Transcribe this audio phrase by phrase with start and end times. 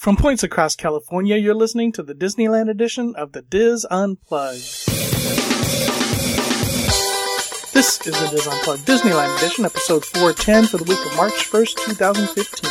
[0.00, 4.86] From points across California, you're listening to the Disneyland edition of the Diz Unplugged.
[7.74, 11.84] This is the Diz Unplugged Disneyland edition, episode 410 for the week of March 1st,
[11.84, 12.70] 2015.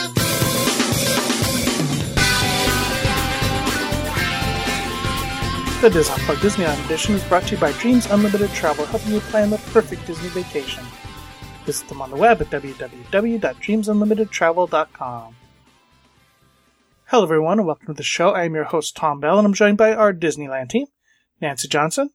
[5.83, 9.19] The Diz Unplugged Disneyland edition is brought to you by Dreams Unlimited Travel, helping you
[9.19, 10.83] plan the perfect Disney vacation.
[11.65, 15.35] Visit them on the web at www.dreamsunlimitedtravel.com.
[17.11, 18.29] Hello, everyone, and welcome to the show.
[18.29, 20.85] I am your host, Tom Bell, and I'm joined by our Disneyland team
[21.41, 22.11] Nancy Johnson,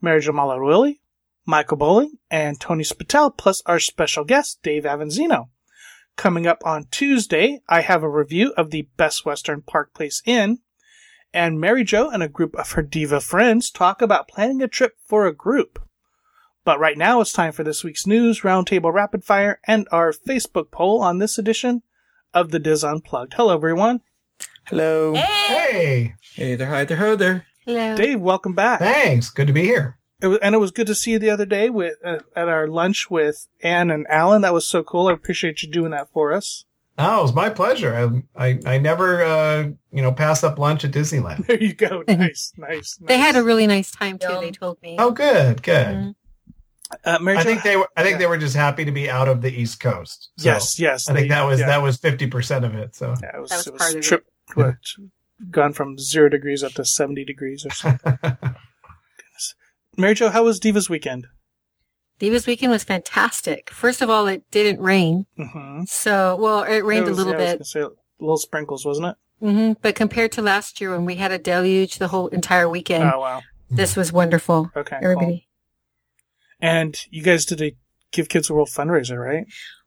[0.00, 1.00] Mary Jamala Ruili,
[1.44, 5.50] Michael Bowling, and Tony Spatel, plus our special guest, Dave Avanzino.
[6.16, 10.60] Coming up on Tuesday, I have a review of the Best Western Park Place Inn,
[11.34, 14.94] and Mary Jo and a group of her diva friends talk about planning a trip
[15.04, 15.78] for a group.
[16.64, 20.70] But right now, it's time for this week's news, Roundtable Rapid Fire, and our Facebook
[20.70, 21.82] poll on this edition
[22.32, 23.34] of the Diz Unplugged.
[23.34, 24.00] Hello, everyone.
[24.66, 25.14] Hello.
[25.14, 27.46] Hey, Hey there, hi there, ho there.
[27.66, 27.96] Hello.
[27.96, 28.78] Dave, welcome back.
[28.80, 29.28] thanks.
[29.30, 29.98] Good to be here.
[30.20, 32.48] It was, and it was good to see you the other day with uh, at
[32.48, 34.42] our lunch with Anne and Alan.
[34.42, 35.08] That was so cool.
[35.08, 36.64] I appreciate you doing that for us.
[36.98, 38.22] Oh, it was my pleasure.
[38.36, 41.46] I I, I never uh, you know pass up lunch at Disneyland.
[41.46, 42.04] There you go.
[42.08, 42.96] Nice, nice.
[43.00, 44.28] They had a really nice time too.
[44.28, 44.40] Yum.
[44.42, 44.96] They told me.
[44.98, 45.86] Oh, good, good.
[45.86, 46.14] Mhm.
[47.04, 47.88] Uh, Mary I think they were.
[47.96, 48.18] I think Yeah.
[48.18, 50.30] they were just happy to be out of the East Coast.
[50.38, 51.08] So yes, yes.
[51.08, 52.94] I think they- that was yeah, that was fifty percent of it.
[52.94, 54.24] So Yeah, it was, That was it was part of it.
[54.50, 58.18] Trip, what, gone from zero degrees up to seventy degrees or something.
[59.96, 61.26] Mary Jo, how was Diva's weekend?
[62.18, 63.68] Divas weekend was fantastic.
[63.70, 65.26] First of all, it didn't rain.
[65.38, 65.84] Mm-hmm.
[65.86, 67.66] So, well, it rained a little bit.
[67.66, 67.84] Say,
[68.20, 69.16] little sprinkles, wasn't it?
[69.40, 73.10] hmm But compared to last year when we had a deluge the whole entire weekend,
[73.12, 73.42] oh wow.
[73.70, 74.70] this was wonderful.
[74.76, 74.98] Okay.
[75.00, 75.10] cool.
[75.10, 75.48] Everybody.
[76.60, 77.76] And you guys did a
[78.12, 79.46] Give Kids a World fundraiser, right?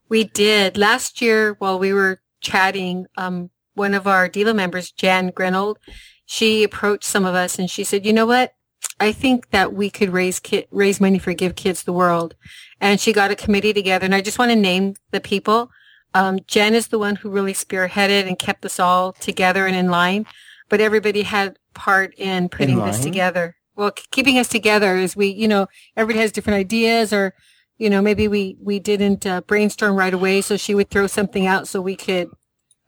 [0.10, 0.78] We did.
[0.78, 5.78] Last year, while we were chatting, um, one of our Diva members, Jan Grenold,
[6.26, 8.54] she approached some of us and she said, you know what?
[9.00, 12.36] I think that we could raise ki- raise money for Give Kids the World.
[12.82, 14.06] And she got a committee together.
[14.06, 15.70] And I just want to name the people.
[16.14, 19.90] Um, Jen is the one who really spearheaded and kept us all together and in
[19.90, 20.26] line.
[20.70, 23.56] But everybody had part in putting this together.
[23.76, 25.68] Well, k- keeping us together is we, you know,
[25.98, 27.34] everybody has different ideas or
[27.78, 30.42] you know, maybe we, we didn't uh, brainstorm right away.
[30.42, 32.30] So she would throw something out so we could,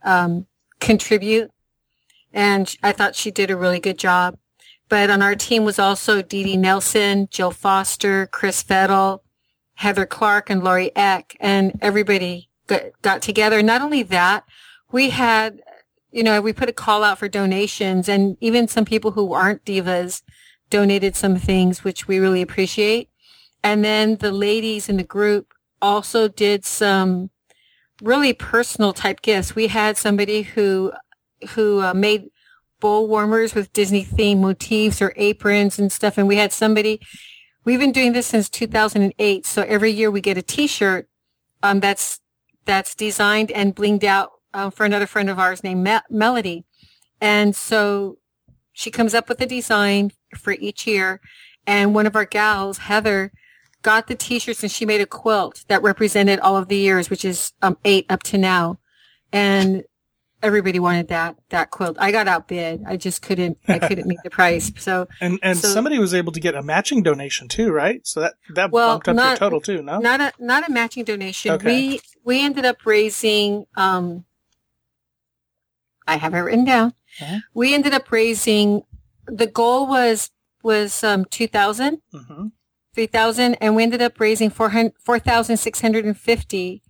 [0.04, 0.48] um,
[0.80, 1.52] contribute.
[2.34, 4.38] And I thought she did a really good job.
[4.90, 9.20] But on our team was also Dee Dee Nelson, Jill Foster, Chris Vettel,
[9.76, 11.36] Heather Clark, and Lori Eck.
[11.40, 12.50] And everybody
[13.02, 13.62] got together.
[13.62, 14.44] Not only that,
[14.92, 15.62] we had,
[16.12, 19.66] you know, we put a call out for donations and even some people who aren't
[19.66, 20.22] divas
[20.70, 23.10] donated some things, which we really appreciate.
[23.64, 27.30] And then the ladies in the group also did some
[28.02, 29.56] really personal type gifts.
[29.56, 30.94] We had somebody who,
[31.50, 32.30] who uh, made
[32.80, 36.18] bowl warmers with Disney theme motifs or aprons and stuff.
[36.18, 37.00] And we had somebody,
[37.66, 39.46] we've been doing this since 2008.
[39.46, 41.10] So every year we get a t-shirt,
[41.64, 42.20] um, that's,
[42.66, 46.66] that's designed and blinged out, um, for another friend of ours named Me- Melody.
[47.20, 48.18] And so
[48.74, 51.20] she comes up with a design for each year.
[51.66, 53.32] And one of our gals, Heather,
[53.84, 57.24] got the t-shirts and she made a quilt that represented all of the years, which
[57.24, 58.80] is um, eight up to now.
[59.32, 59.84] And
[60.44, 61.98] everybody wanted that, that quilt.
[62.00, 62.84] I got outbid.
[62.88, 64.72] I just couldn't, I couldn't meet the price.
[64.78, 68.06] So And and So- somebody was able to get a matching donation too, right?
[68.06, 70.00] So that that Well, bumped up your total too, no?
[70.00, 71.52] not a, not a matching donation.
[71.52, 71.66] Okay.
[71.90, 74.26] We, we ended up raising, um,
[76.08, 76.94] I have it written down.
[77.22, 77.40] Uh-huh.
[77.54, 78.84] We ended up raising,
[79.26, 80.30] the goal was,
[80.64, 82.02] was, um, 2000.
[82.14, 82.48] hmm
[82.98, 86.82] 3000 and we ended up raising 400 4650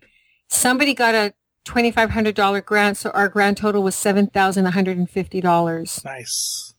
[0.48, 1.34] somebody got a
[1.66, 6.74] $2500 grant so our grand total was $7150 Nice.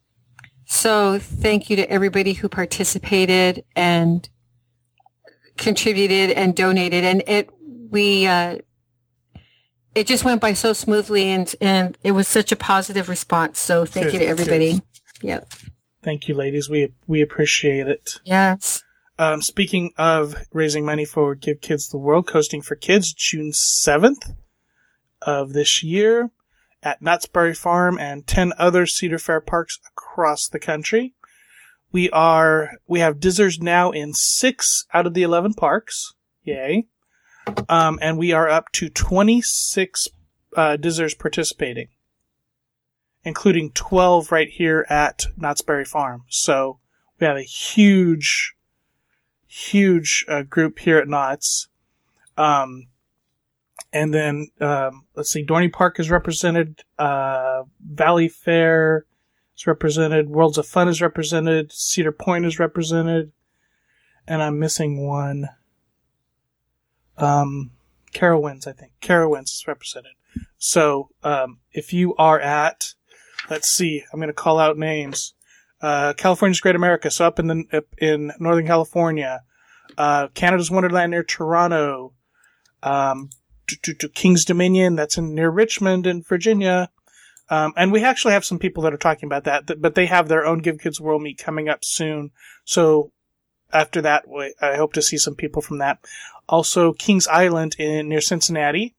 [0.64, 4.30] so thank you to everybody who participated and
[5.58, 7.50] contributed and donated and it
[7.90, 8.56] we uh
[9.94, 13.84] it just went by so smoothly and and it was such a positive response so
[13.84, 14.82] thank Good, you to everybody good.
[15.20, 15.52] yep
[16.00, 16.70] Thank you, ladies.
[16.70, 18.20] We we appreciate it.
[18.24, 18.84] yes
[19.20, 24.30] Um, speaking of raising money for Give Kids the World, coasting for kids, June seventh
[25.20, 26.30] of this year
[26.84, 31.14] at Knott's Berry Farm and ten other Cedar Fair parks across the country.
[31.90, 36.14] We are we have Dizzers now in six out of the eleven parks.
[36.44, 36.86] Yay!
[37.68, 40.06] Um, and we are up to twenty six
[40.56, 41.88] uh, Dizzers participating,
[43.24, 46.22] including twelve right here at Knott's Berry Farm.
[46.28, 46.78] So
[47.18, 48.54] we have a huge
[49.48, 51.68] huge uh, group here at Knott's.
[52.36, 52.86] Um,
[53.92, 56.84] and then um, let's see, Dorney Park is represented.
[56.98, 57.62] Uh,
[57.92, 59.00] Valleyfair
[59.56, 60.28] is represented.
[60.28, 61.72] Worlds of Fun is represented.
[61.72, 63.32] Cedar Point is represented,
[64.26, 65.48] and I'm missing one.
[67.16, 67.72] Um,
[68.12, 68.92] Carowinds, I think.
[69.00, 70.12] Carowinds is represented.
[70.58, 72.94] So, um, if you are at,
[73.50, 75.34] let's see, I'm going to call out names.
[75.80, 79.42] Uh, California's Great America, so up in the, up in Northern California.
[79.96, 82.12] Uh, Canada's Wonderland near Toronto.
[82.82, 83.30] Um,
[83.68, 86.90] to, to, to King's Dominion, that's in near Richmond in Virginia.
[87.50, 90.28] Um, and we actually have some people that are talking about that, but they have
[90.28, 92.30] their own Give Kids World Meet coming up soon.
[92.64, 93.12] So
[93.72, 94.24] after that,
[94.60, 95.98] I hope to see some people from that.
[96.48, 98.94] Also, Kings Island in near Cincinnati,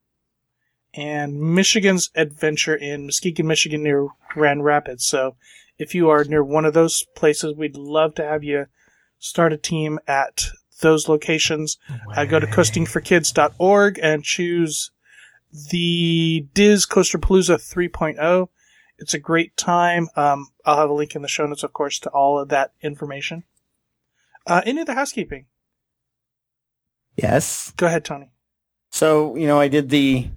[0.93, 5.05] and Michigan's Adventure in Muskegon, Michigan, near Grand Rapids.
[5.05, 5.35] So,
[5.79, 8.65] if you are near one of those places, we'd love to have you
[9.17, 10.43] start a team at
[10.81, 11.77] those locations.
[12.15, 14.91] Uh, go to coastingforkids.org and choose
[15.71, 18.49] the Diz Coasterpalooza 3.0.
[18.97, 20.09] It's a great time.
[20.15, 22.73] Um, I'll have a link in the show notes, of course, to all of that
[22.81, 23.43] information.
[24.45, 25.45] Uh, any other housekeeping?
[27.15, 27.71] Yes.
[27.77, 28.31] Go ahead, Tony.
[28.91, 30.29] So, you know, I did the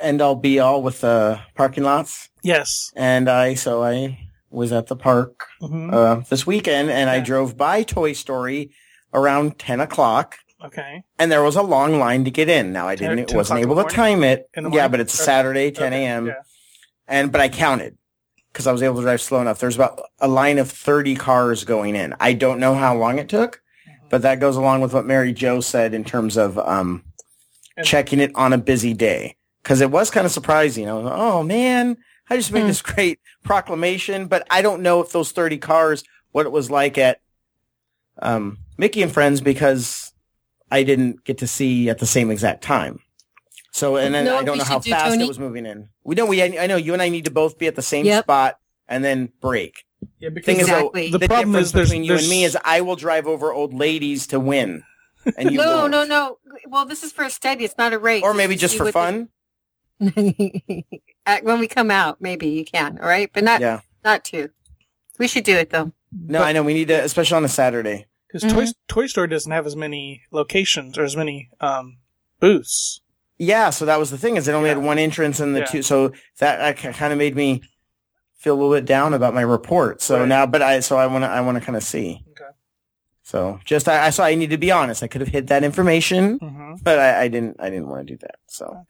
[0.00, 2.28] end all be all with the parking lots.
[2.42, 2.92] Yes.
[2.94, 5.92] And I, so I was at the park Mhm.
[5.92, 8.70] uh, this weekend and I drove by Toy Story
[9.12, 11.02] around 10 o'clock Okay.
[11.18, 12.72] and there was a long line to get in.
[12.72, 14.48] Now I didn't, 10 wasn't able to time it.
[14.56, 14.90] Yeah, morning?
[14.90, 16.04] but it's a Saturday, 10 Okay.
[16.04, 16.26] a.m.
[16.28, 16.32] Yeah.
[17.06, 17.96] And, but I counted
[18.52, 19.58] because I was able to drive slow enough.
[19.60, 22.14] There's about a line of 30 cars going in.
[22.20, 24.08] I don't know how long it took, Mm-hmm.
[24.10, 27.04] but that goes along with what Mary Jo said in terms of, um,
[27.76, 29.36] And- checking it on a busy day.
[29.64, 30.88] Cause it was kind of surprising.
[30.88, 31.98] I was like, oh man,
[32.30, 32.66] I just made Hmm.
[32.68, 36.98] this great proclamation, but I don't know if those 30 cars, what it was like
[36.98, 37.20] at,
[38.20, 40.12] um, Mickey and Friends because
[40.70, 43.00] I didn't get to see at the same exact time.
[43.72, 45.24] So, and then You know I don't know how do, fast Tony?
[45.24, 45.88] it was moving in.
[46.04, 48.06] We know we, I know you and I need to both be at the same
[48.06, 48.24] Yep.
[48.24, 48.58] spot
[48.88, 49.84] and then break.
[50.18, 51.10] Yeah, because Thing is, though, Exactly.
[51.10, 53.52] The the, problem difference is there's- between you and me is I will drive over
[53.52, 54.82] old ladies to win.
[55.36, 55.90] And you no, won't.
[55.92, 56.38] no, no.
[56.66, 57.64] Well, this is for a study.
[57.64, 58.22] It's not a race.
[58.22, 59.28] Or maybe just for what fun.
[60.00, 60.84] The-
[61.26, 62.98] At- when we come out, maybe you can.
[63.00, 63.80] All right, but not Yeah.
[64.04, 64.48] not to.
[65.18, 65.92] We should do it though.
[66.12, 66.62] No, I know.
[66.62, 68.06] We need to, especially on a Saturday.
[68.32, 68.74] because Toy, Mhm.
[68.88, 71.98] Toy Story doesn't have as many locations or as many um,
[72.40, 73.00] booths.
[73.38, 74.74] Yeah, so that was the thing is it only Yeah.
[74.76, 75.64] had one entrance and the Yeah.
[75.66, 75.82] two.
[75.82, 77.62] So that kind of made me
[78.36, 80.00] feel a little bit down about my report.
[80.02, 80.28] So Right.
[80.28, 82.24] now, but I so I want to I want to kind of see.
[82.30, 82.50] Okay.
[83.22, 85.02] So just I, I so I need to be honest.
[85.02, 86.74] I could have hid that information, Mm-hmm.
[86.82, 88.36] but I, I didn't I didn't want to do that.
[88.46, 88.82] So I,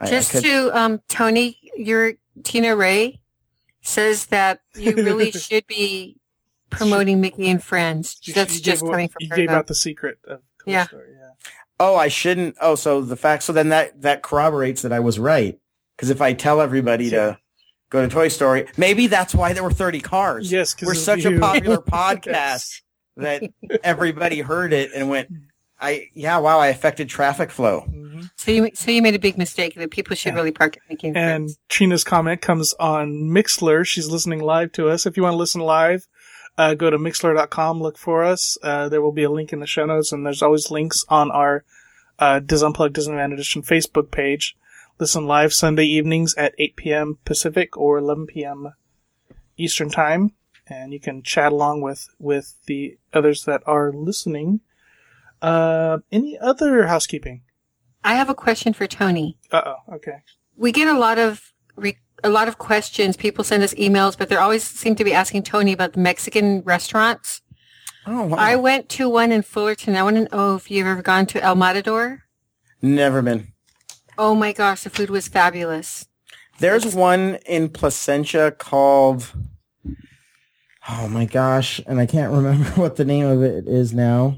[0.00, 3.20] I Just could- to um, Tony, your Tina Ray
[3.82, 6.16] says that you really should be
[6.70, 8.18] promoting Mickey and Friends.
[8.34, 9.56] That's just gave, coming You from gave her.
[9.56, 10.86] out the secret of Toy Yeah.
[10.86, 11.08] Story.
[11.12, 11.28] Yeah.
[11.80, 12.56] oh I shouldn't.
[12.60, 13.42] Oh, so the fact.
[13.44, 15.58] So then that that corroborates that I was right.
[15.96, 17.38] Because if I tell everybody to
[17.90, 20.50] go to Toy Story, maybe that's why there were thirty cars.
[20.50, 21.36] Yes, we're such you.
[21.36, 22.82] a popular podcast Yes.
[23.16, 23.42] that
[23.84, 25.28] everybody heard it and went,
[25.84, 28.30] "I yeah, wow, I affected traffic flow." Mhm.
[28.36, 30.36] So you so you made a big mistake that people should Yeah.
[30.36, 31.58] really park at Mickey and, And Friends.
[31.68, 33.84] Trina's comment comes on Mixlr.
[33.86, 35.06] She's listening live to us.
[35.06, 36.06] If you want to listen live,
[36.56, 38.56] uh, go to mixlr.com, look for us.
[38.62, 41.30] Uh, there will be a link in the show notes, and there's always links on
[41.30, 41.64] our
[42.18, 44.56] uh, Dis Unplugged Disneyland Edition Facebook page.
[45.00, 47.18] Listen live Sunday evenings at 8 p.m.
[47.24, 48.72] Pacific or 11 p.m.
[49.56, 50.30] Eastern Time,
[50.68, 54.60] and you can chat along with, with the others that are listening.
[55.44, 57.42] Uh, any other housekeeping?
[58.02, 59.38] I have a question for Tony.
[59.52, 60.22] Uh oh, okay.
[60.56, 63.16] We get a lot of re- a lot of questions.
[63.16, 66.62] People send us emails, but they always seem to be asking Tony about the Mexican
[66.62, 67.42] restaurants.
[68.06, 68.36] Oh, wow.
[68.38, 69.96] I went to one in Fullerton.
[69.96, 72.24] I want to know if you've ever gone to El Matador.
[72.80, 73.52] never been.
[74.16, 76.06] Oh my gosh, the food was fabulous.
[76.58, 79.32] There's one in Placentia called.
[80.88, 84.36] Oh my gosh, and I can't remember what the name of it is now.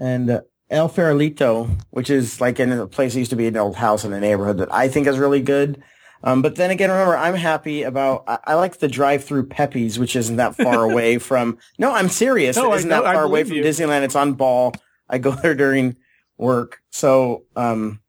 [0.00, 0.40] And uh,
[0.70, 4.04] El Farolito, which is like in a place that used to be an old house
[4.04, 5.82] in a neighborhood that I think is really good.
[6.22, 8.24] Um, but then again, remember, I'm happy about.
[8.26, 11.58] I, I like the drive-through Pepe's, which isn't that far away from.
[11.78, 12.56] No, I'm serious.
[12.56, 13.62] No, it I isn't know- that I far away from you.
[13.62, 14.02] Disneyland.
[14.02, 14.72] It's on Ball.
[15.08, 15.96] I go there during
[16.36, 16.80] work.
[16.90, 18.00] So, um,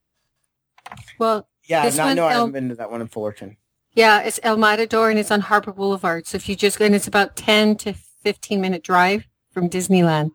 [1.19, 3.57] Well, yeah, This not, one, no, I El- haven't been to that one in Fullerton.
[3.93, 6.27] yeah, it's El Matador and it's on Harbor Boulevard.
[6.27, 7.93] So if you just go, and it's about 10 to
[8.23, 10.31] 15 minute drive from Disneyland,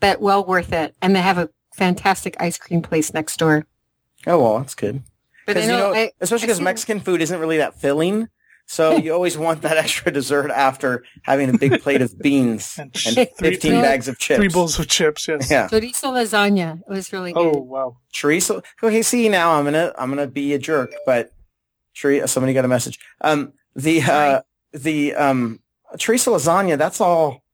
[0.00, 0.94] but well worth it.
[1.02, 3.66] And they have a fantastic ice cream place next door.
[4.26, 5.02] Oh well, that's good.
[5.46, 8.28] But I know, you know, I, especially because Mexican food isn't really that filling.
[8.68, 12.92] So you always want that extra dessert after having a big plate of beans And
[13.06, 14.38] and, ch- 15 bags of chips.
[14.38, 15.28] Three bowls of chips.
[15.28, 15.48] Yes.
[15.50, 15.68] Yeah.
[15.68, 16.80] Chorizo lasagna.
[16.80, 17.54] It was really good.
[17.56, 17.96] Oh wow.
[18.12, 18.64] chorizo.
[18.82, 21.30] Okay, see now I'm gonna I'm gonna be a jerk, but
[21.94, 22.28] chorizo.
[22.28, 22.98] Somebody got a message.
[23.20, 24.40] Um, the uh, Sorry.
[24.72, 25.60] the um
[25.94, 26.76] chorizo lasagna.
[26.76, 27.44] That's all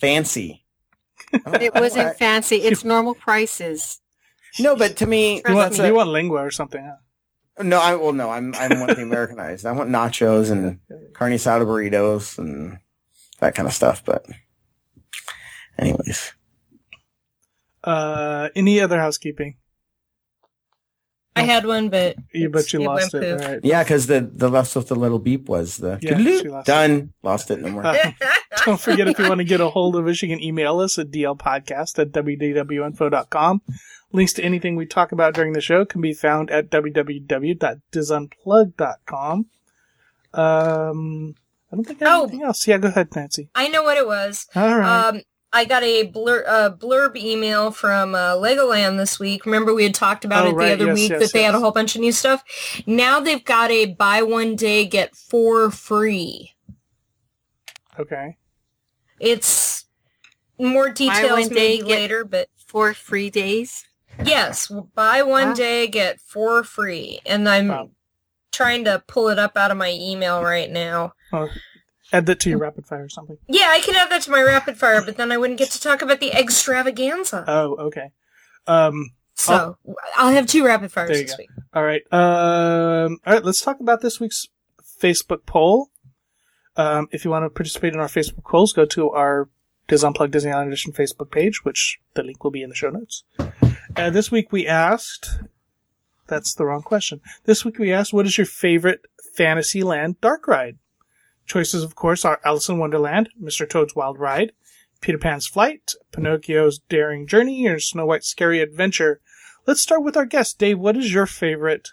[0.00, 0.63] fancy.
[1.60, 2.56] It wasn't fancy.
[2.56, 4.00] It's normal prices.
[4.60, 6.82] No, but to me, You want, that's a- you want lingua or something?
[6.84, 7.62] Huh?
[7.62, 7.78] no.
[7.80, 8.30] I well, no.
[8.30, 9.66] I'm I want the Americanized.
[9.66, 10.78] I want nachos and
[11.12, 12.78] carne asada burritos and
[13.40, 14.04] that kind of stuff.
[14.04, 14.26] But
[15.78, 16.32] anyways,
[17.82, 19.56] Uh, any other housekeeping?
[21.36, 23.20] I had one, but You but you it lost it.
[23.22, 23.42] poof.
[23.42, 23.60] All right.
[23.64, 26.70] yeah, because the the left with the little beep was the Yeah, she lost it.
[26.70, 27.12] done.
[27.24, 27.82] Lost it no more.
[28.64, 30.98] Don't forget if you want to get a hold of us, you can email us
[30.98, 33.62] at dlpodcast at wdwinfo.com.
[34.12, 39.46] Links to anything we talk about during the show can be found at www.disunplugged.com.
[40.32, 41.34] Um,
[41.72, 42.22] I don't think I have Oh.
[42.24, 42.66] anything else.
[42.66, 43.48] Yeah, go ahead, Nancy.
[43.54, 44.46] I know what it was.
[44.54, 45.08] All right.
[45.08, 45.20] Um,
[45.52, 49.46] I got a blur, uh, blurb email from uh, Legoland this week.
[49.46, 50.66] Remember we had talked about Oh, it right.
[50.68, 52.42] the other Yes, week yes, that they had a whole bunch of new stuff.
[52.86, 56.50] Now they've got a buy one day get four free.
[57.98, 58.36] okay.
[59.20, 59.86] It's
[60.58, 63.84] more details day, maybe later, but Four free days.
[64.24, 65.54] yes, buy one Wow.
[65.54, 67.90] day get four free, and I'm Wow.
[68.50, 71.12] trying to pull it up out of my email right now.
[71.32, 71.50] Well,
[72.12, 73.38] add that to your rapid fire or something.
[73.46, 75.80] Yeah, I can add that to my rapid fire, but then I wouldn't get to
[75.80, 77.44] talk about the extravaganza.
[77.46, 78.10] Oh, okay.
[78.66, 79.76] Um, so
[80.16, 81.36] I'll have two rapid fires this go.
[81.38, 81.50] week.
[81.74, 82.02] All right.
[82.12, 83.44] Um, all right.
[83.44, 84.46] Let's talk about this week's
[85.00, 85.90] Facebook poll.
[86.76, 89.48] Um, if you want to participate in our Facebook polls, go to our
[89.86, 93.24] Diz Unplugged Disneyland Edition Facebook page, which the link will be in the show notes.
[93.96, 95.40] Uh, this week we asked,
[96.26, 97.20] that's the wrong question.
[97.44, 99.02] This week we asked, what is your favorite
[99.34, 100.78] Fantasyland dark ride?
[101.46, 103.68] Choices, of course, are Alice in Wonderland, Mr.
[103.68, 104.52] Toad's Wild Ride,
[105.00, 109.20] Peter Pan's Flight, Pinocchio's Daring Journey, or Snow White's Scary Adventure.
[109.66, 110.58] Let's start with our guest.
[110.58, 111.90] Dave, what is your favorite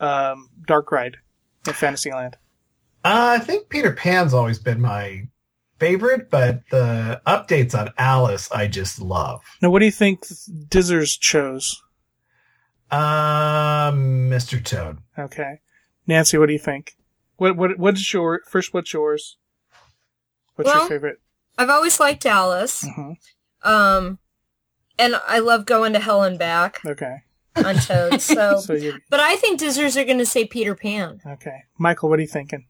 [0.00, 1.18] um, dark ride
[1.66, 2.36] in Fantasyland?
[3.04, 5.28] Uh, I think Peter Pan's always been my
[5.78, 9.40] favorite, but the updates on Alice I just love.
[9.62, 11.80] Now, what do you think Dizzers chose?
[12.90, 14.62] Um, Mr.
[14.64, 14.98] Toad.
[15.18, 15.60] Okay,
[16.06, 16.96] Nancy, what do you think?
[17.36, 18.72] What what what is your first?
[18.74, 19.36] What's yours?
[20.56, 21.18] What's your favorite?
[21.56, 22.84] I've always liked Alice.
[22.84, 23.12] hmm
[23.62, 24.18] Um,
[24.98, 27.18] and I love going to hell and back Okay,
[27.56, 28.20] on Toad.
[28.22, 31.20] So, so but I think Dizzers are going to say Peter Pan.
[31.26, 32.66] okay, Michael, what are you thinking?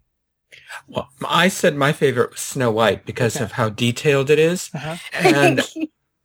[0.86, 3.44] Well, I said my favorite was Snow White because Okay.
[3.44, 4.70] of how detailed it is.
[4.74, 4.96] Uh-huh.
[5.12, 5.60] And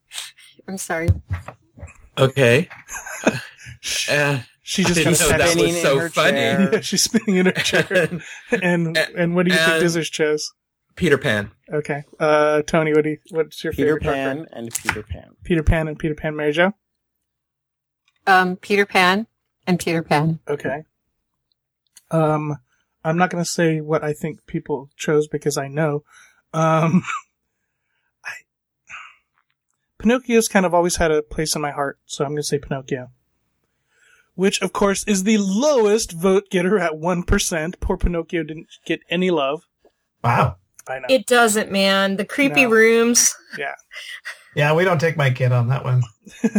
[0.68, 1.10] I'm sorry.
[2.18, 2.70] okay,
[4.10, 6.32] uh, She just I got didn't know that spinning was in so her funny.
[6.38, 6.70] chair.
[6.74, 8.10] Yeah, she's spinning in her chair.
[8.62, 10.52] and and what do you think And- Dizzers chose?
[10.96, 11.50] Peter Pan.
[11.74, 14.02] Okay, uh, Tony, what do you, what's your Peter favorite?
[14.02, 14.48] Peter Pan ride?
[14.54, 15.36] and Peter Pan.
[15.44, 16.74] Peter Pan and Peter Pan, Mary Jo.
[18.28, 19.26] Um, Peter Pan
[19.66, 20.40] and Peter Pan.
[20.48, 20.84] Okay.
[22.12, 22.58] Um,
[23.04, 26.04] I'm not going to say what I think people chose because I know.
[26.54, 27.04] Um,
[28.26, 28.32] I,
[30.00, 32.60] Pinocchio's kind of always had a place in my heart, so I'm going to say
[32.60, 33.10] Pinocchio.
[34.36, 37.80] Which, of course, is the lowest vote getter at 1%.
[37.80, 39.64] Poor Pinocchio didn't get any love.
[40.24, 40.56] Wow.
[40.88, 41.06] I know.
[41.10, 42.18] It doesn't, man.
[42.18, 42.72] The creepy No.
[42.72, 43.34] rooms.
[43.58, 43.76] yeah.
[44.56, 46.04] Yeah, we don't take my kid on that one.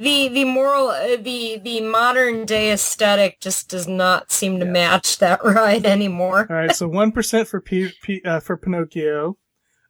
[0.00, 5.18] The the moral uh, the the modern day aesthetic just does not seem to match
[5.18, 6.46] that ride anymore.
[6.48, 9.36] All right, so 1% for P, P, uh, for Pinocchio.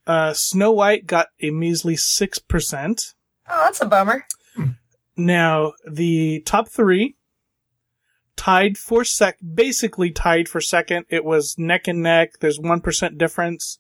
[0.09, 3.15] Uh, Snow White got a measly 6%.
[3.49, 4.27] Oh, that's a bummer.
[5.17, 7.15] Now, the top three
[8.35, 11.07] tied for sec, basically tied for second.
[11.09, 12.41] It was neck and neck.
[12.41, 13.79] There's 1% difference.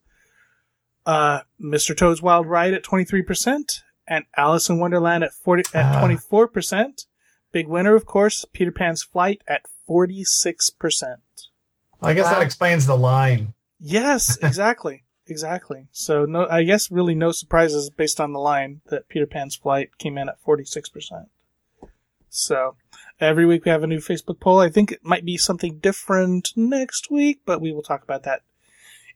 [1.05, 1.97] Uh, Mr.
[1.97, 3.81] Toad's Wild Ride at 23%
[4.11, 6.01] and Alice in Wonderland at 40, at Ah.
[6.01, 7.07] 24%.
[7.53, 11.17] Big winner, of course, Peter Pan's Flight at 46%.
[12.03, 12.33] I guess Wow.
[12.35, 13.55] that explains the line.
[13.79, 15.05] Yes, exactly.
[15.27, 15.87] exactly.
[15.93, 19.97] So no, I guess really no surprises based on the line that Peter Pan's Flight
[19.99, 21.29] came in at 46%.
[22.29, 22.77] So
[23.21, 24.59] every week we have a new Facebook poll.
[24.61, 28.43] I think it might be something different next week, but we will talk about that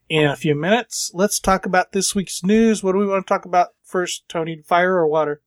[0.09, 1.11] in a few minutes.
[1.13, 2.83] Let's talk about this week's news.
[2.83, 4.61] What do we want to talk about first, Tony?
[4.65, 5.41] Fire or water?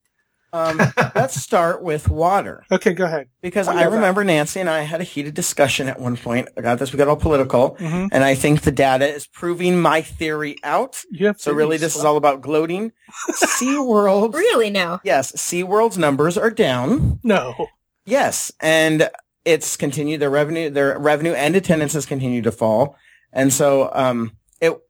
[0.51, 0.81] Um,
[1.15, 3.29] let's start with water Okay, go ahead.
[3.43, 6.49] because I remember Nancy and I had a heated discussion at one point.
[6.57, 6.91] I got this.
[6.91, 11.03] We got all political, hmm and I think the data is proving my theory out.
[11.37, 12.93] So really, this is all about gloating.
[13.31, 14.33] SeaWorld.
[14.39, 15.01] Really now?
[15.05, 17.21] Yes, SeaWorld's numbers are down.
[17.23, 17.67] no.
[18.07, 19.11] Yes, and
[19.45, 22.97] it's continued their revenue, their revenue and attendance has continued to fall.
[23.35, 24.33] And so, um,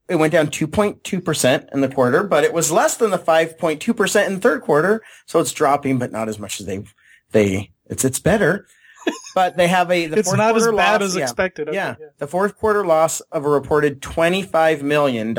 [0.09, 4.35] it, went down 2.2% in the quarter, but it was less than the 5.2% in
[4.35, 5.03] the third quarter.
[5.27, 6.85] So it's dropping, but not as much as they,
[7.33, 8.67] they, it's, it's better.
[9.35, 11.23] But they have a, the it's fourth not as bad loss- as yeah.
[11.23, 11.69] expected.
[11.69, 11.95] Okay, Yeah.
[12.19, 15.35] The fourth quarter loss of a reported $25 million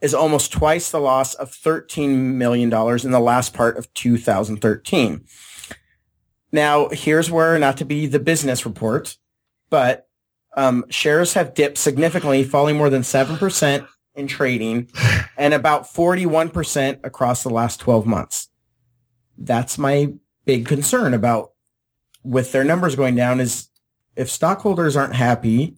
[0.00, 5.24] is almost twice the loss of $13 million in the last part of 2013.
[6.52, 9.16] Now, here's where, not to be the business report,
[9.70, 10.06] but
[10.56, 14.90] um, shares have dipped significantly, falling more than 7% in trading
[15.36, 18.48] and about 41% across the last 12 months.
[19.38, 20.12] That's my
[20.44, 21.52] big concern about
[22.22, 23.68] with their numbers going down is
[24.14, 25.76] if stockholders aren't happy,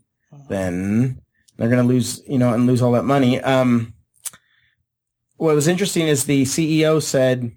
[0.49, 1.21] then
[1.57, 3.41] they're going to lose, you know, and lose all that money.
[3.41, 3.95] Um,
[5.37, 7.53] what was interesting is the CEO said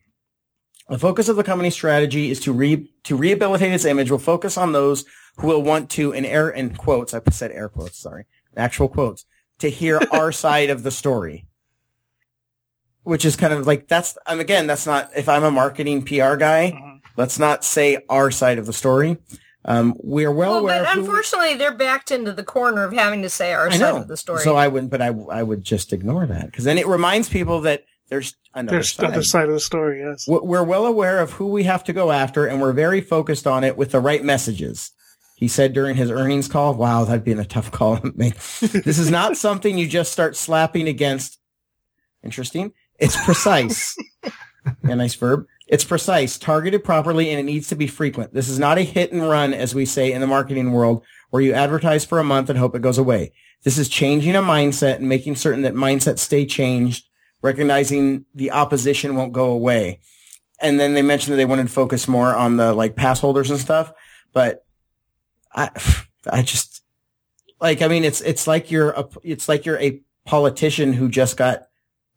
[0.89, 4.09] the focus of the company's strategy is to re to rehabilitate its image.
[4.11, 5.05] Will focus on those
[5.37, 8.25] who will want to, in air in quotes, I said air quotes, sorry,
[8.55, 9.25] actual quotes,
[9.59, 11.45] to hear our side of the story.
[13.03, 16.35] Which is kind of like that's, and again, that's not if I'm a marketing PR
[16.35, 16.73] guy.
[16.75, 16.99] Mhm.
[17.15, 19.17] Let's not say our side of the story.
[19.65, 22.83] Um, we are well, Well, aware but of who- unfortunately, they're backed into the corner
[22.83, 23.97] of having to say our I side know.
[23.97, 24.41] of the story.
[24.41, 27.61] So I wouldn't, but I, I would just ignore that because then it reminds people
[27.61, 29.23] that there's another There's side.
[29.25, 30.27] side of the story, yes.
[30.27, 33.45] We're we're well aware of who we have to go after, and we're very focused
[33.45, 34.91] on it with the right messages.
[35.35, 38.33] He said during his earnings call, "Wow, that'd been a tough call to make.
[38.59, 41.39] this is not something you just start slapping against."
[42.23, 42.73] Interesting.
[42.97, 43.95] It's precise.
[44.83, 45.45] a nice verb.
[45.67, 48.33] It's precise, targeted properly, and it needs to be frequent.
[48.33, 51.41] This is not a hit and run, as we say in the marketing world, where
[51.41, 53.33] you advertise for a month and hope it goes away.
[53.63, 57.06] This is changing a mindset and making certain that mindsets stay changed,
[57.41, 59.99] recognizing the opposition won't go away.
[60.59, 63.51] And then they mentioned that they wanted to focus more on the like pass holders
[63.51, 63.93] and stuff,
[64.33, 64.65] but
[65.53, 65.69] I,
[66.29, 66.83] I just
[67.61, 71.37] like, I mean, it's, it's like you're a, it's like you're a politician who just
[71.37, 71.63] got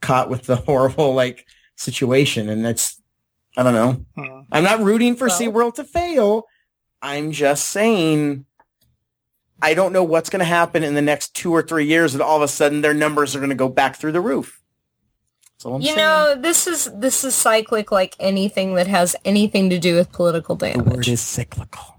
[0.01, 1.47] caught with the horrible like
[1.77, 2.49] situation.
[2.49, 3.01] And it's,
[3.57, 4.05] I don't know.
[4.17, 4.47] Mhm.
[4.53, 6.45] I'm not rooting for Well- SeaWorld to fail.
[7.03, 8.45] I'm just saying
[9.63, 12.23] I don't know what's going to happen in the next two or three years that
[12.25, 14.60] all of a sudden their numbers are going to go back through the roof.
[15.61, 15.99] That's all I'm you saying.
[15.99, 20.57] know, this is this is cyclic like anything that has anything to do with political
[20.57, 20.77] damage.
[20.79, 20.97] the damage.
[20.97, 21.97] word is cyclical.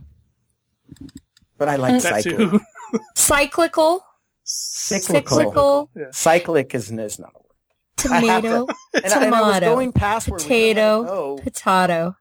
[1.59, 2.37] But I like That cyclic.
[2.37, 2.59] too.
[3.15, 4.03] cyclical,
[4.43, 5.37] Cyclical.
[5.37, 8.11] cyclical, Cyclic is, is not a word.
[8.11, 9.25] I have tomato, And, I, and I
[9.59, 9.75] Tomato.
[9.75, 11.01] going past where we Potato.
[11.01, 11.37] were gonna go.
[11.43, 12.15] potato.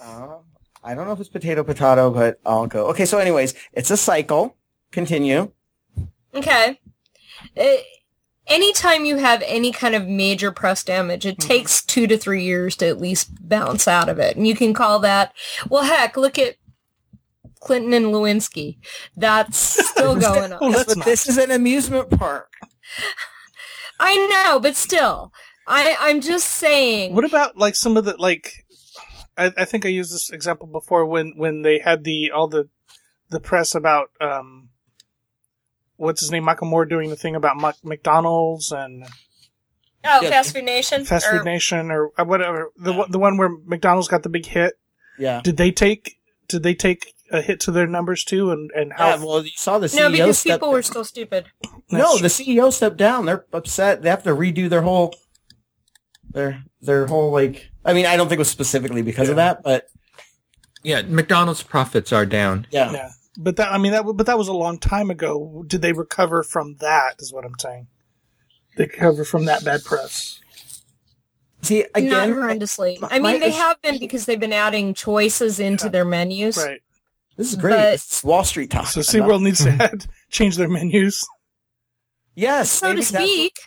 [0.00, 0.36] Uh,
[0.84, 2.86] I don't know if it's potato potato, but I'll go.
[2.90, 4.56] Okay, so anyways, it's a cycle.
[4.92, 5.50] Continue.
[6.32, 6.78] Okay.
[7.58, 7.64] Uh,
[8.46, 12.76] anytime you have any kind of major press damage, it takes two to three years
[12.76, 14.36] to at least bounce out of it.
[14.36, 15.32] And you can call that,
[15.68, 16.56] well, heck, look at
[17.60, 18.78] Clinton and Lewinsky.
[19.16, 20.72] That's still going on.
[20.72, 22.52] that's but this is an amusement park.
[23.98, 25.32] I know, but still,
[25.66, 27.14] I, I'm just saying.
[27.14, 28.64] What about like some of the like?
[29.36, 32.68] I, I think I used this example before when when they had the all the
[33.30, 34.65] the press about um
[35.96, 39.04] what's his name Michael Moore doing the thing about Mc- McDonald's and
[40.04, 40.30] oh, Yeah.
[40.30, 41.04] Fast Food Nation?
[41.04, 44.28] Fast Or- Food Nation or uh, whatever the one the one where McDonald's got the
[44.28, 44.74] big hit.
[45.18, 45.40] Yeah.
[45.42, 48.50] Did they take did they take a hit to their numbers too?
[48.50, 49.08] And and how?
[49.08, 51.46] Yeah, well, you saw the CEO No, because step people were so stupid.
[51.90, 53.26] No, the CEO stepped down.
[53.26, 54.02] They're upset.
[54.02, 55.14] They have to redo their whole
[56.30, 57.70] their their whole like.
[57.84, 59.88] I mean, I don't think it was specifically because of that, but
[60.82, 62.66] Yeah, McDonald's profits are down.
[62.70, 62.92] yeah.
[62.92, 63.08] yeah.
[63.38, 65.64] But that I mean that but that was a long time ago.
[65.66, 67.16] Did they recover from that?
[67.20, 67.88] Is what I'm saying.
[68.76, 70.40] They recover from that bad press.
[71.62, 73.00] See again, Not horrendously.
[73.00, 76.56] my- I mean, they issue- have been because they've been adding choices into their menus.
[76.56, 76.80] Right.
[77.36, 77.72] this is great.
[77.76, 78.86] but- It's Wall Street talk.
[78.86, 81.26] So SeaWorld needs to add, change their menus.
[82.34, 83.58] yes, So to that's- speak,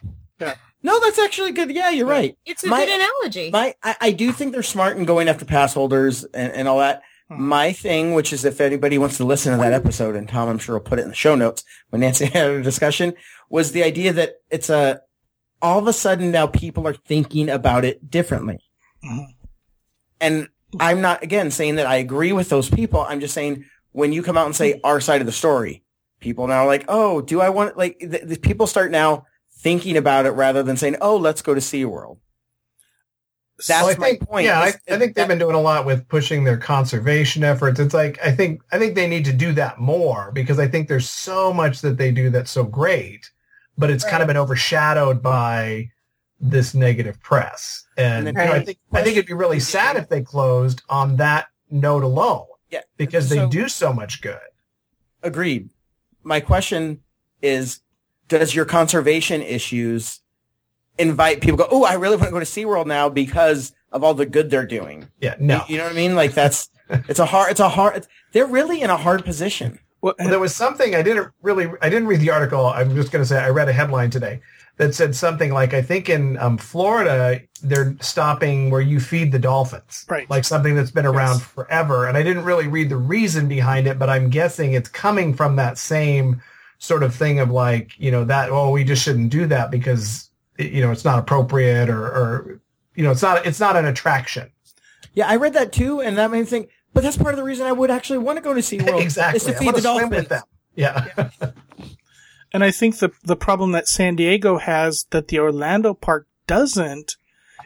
[0.82, 1.72] No, that's actually good.
[1.72, 2.38] Yeah, you're right.
[2.46, 3.50] it's a My- good analogy.
[3.52, 6.80] My, I, I do think they're smart in going after pass holders and, and all
[6.80, 7.02] that.
[7.32, 7.38] Mhm.
[7.38, 10.58] My thing, which is if anybody wants to listen to that episode, and Tom, I'm
[10.60, 13.14] sure will put it in the show notes when Nancy had a discussion,
[13.50, 15.02] was the idea that it's a,
[15.62, 18.60] all of a sudden now people are thinking about it differently.
[19.04, 19.28] Mhm.
[20.22, 20.48] And
[20.80, 23.02] I'm not, again, saying that I agree with those people.
[23.02, 25.84] I'm just saying when you come out and say our side of the story,
[26.20, 29.26] people now are like, oh, do I want, like, the, the people start now
[29.62, 32.18] thinking about it rather than saying, oh, let's go to SeaWorld.
[33.68, 34.46] That's Well, I my think, point.
[34.46, 37.80] Yeah, I, I think they've been doing a lot with pushing their conservation efforts.
[37.80, 40.88] It's like I think I think they need to do that more because I think
[40.88, 43.30] there's so much that they do that's so great,
[43.78, 45.90] but it's kind of been overshadowed by
[46.40, 47.86] this negative press.
[47.98, 50.82] And, And you know, I think I think it'd be really sad if they closed
[50.90, 52.46] on that note alone.
[52.72, 54.40] Yeah, because they do so much good.
[55.24, 55.70] Agreed.
[56.24, 57.02] My question
[57.42, 57.82] is,
[58.28, 60.22] does your conservation issues
[61.00, 64.14] invite people go, oh, I really want to go to SeaWorld now because of all
[64.14, 65.08] the good they're doing?
[65.22, 65.64] Yeah, no.
[65.68, 66.16] You know what I mean?
[66.16, 69.80] Like that's, it's a hard, it's a hard, it's, they're really in a hard position.
[70.02, 72.66] Well, Well, there was something I didn't really I didn't read the article.
[72.68, 74.40] I'm just going to say I read a headline today
[74.78, 79.40] that said something like I think in um, Florida they're stopping where you feed the
[79.40, 80.30] dolphins, Right.
[80.30, 81.44] Like something that's been around Yes.
[81.44, 82.08] forever.
[82.08, 85.58] And I didn't really read the reason behind it, but I'm guessing it's coming from
[85.58, 86.42] that same
[86.78, 90.29] sort of thing of like you know that oh we just shouldn't do that because
[90.60, 92.62] you know it's not appropriate or or
[92.96, 94.52] you know it's not it's not an attraction.
[95.14, 96.70] Yeah, I read that too, and that made me think.
[96.94, 99.02] But that's part of the reason I would actually want to go to SeaWorld.
[99.02, 99.38] exactly.
[99.38, 100.12] Is to I feed wanna the swim dolphins.
[100.22, 100.44] with them.
[100.76, 101.30] Yeah.
[102.52, 107.16] And I think the the problem that San Diego has that the Orlando park doesn't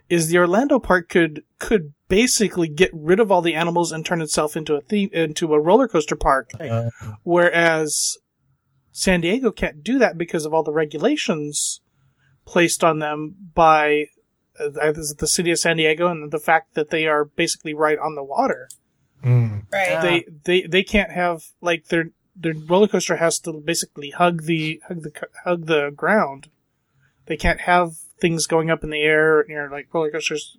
[0.10, 4.22] is the Orlando park could could basically get rid of all the animals and turn
[4.22, 6.90] itself into a theme into a roller coaster park, Uh,
[7.24, 8.18] whereas
[8.92, 11.80] San Diego can't do that because of all the regulations
[12.46, 14.08] placed on them by
[14.60, 18.16] uh, the city of San Diego and the fact that they are basically right on
[18.16, 18.70] the water.
[19.24, 19.64] Mm.
[19.72, 19.90] Right.
[19.90, 20.02] Yeah.
[20.02, 24.82] They they they can't have like their their roller coaster has to basically hug the
[24.88, 25.12] hug the
[25.44, 26.50] hug the ground.
[27.26, 30.58] They can't have things going up in the air, you know, like roller coasters,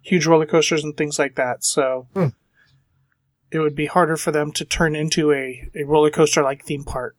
[0.00, 1.62] huge roller coasters and things like that.
[1.64, 2.28] So Hmm.
[3.50, 6.84] it would be harder for them to turn into a, a roller coaster like theme
[6.84, 7.16] park.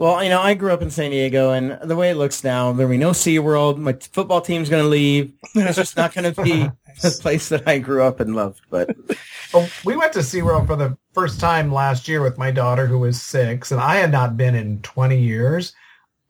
[0.00, 2.72] Well, you know, I grew up in San Diego, and the way it looks now,
[2.72, 3.76] there'll be no SeaWorld.
[3.76, 5.30] My football team's going to leave.
[5.54, 6.70] It's just not going to be
[7.02, 8.62] the place that I grew up and loved.
[8.70, 8.96] But
[9.52, 12.98] Well, we went to SeaWorld for the first time last year with my daughter who
[12.98, 15.74] was six, and I had not been in 20 years.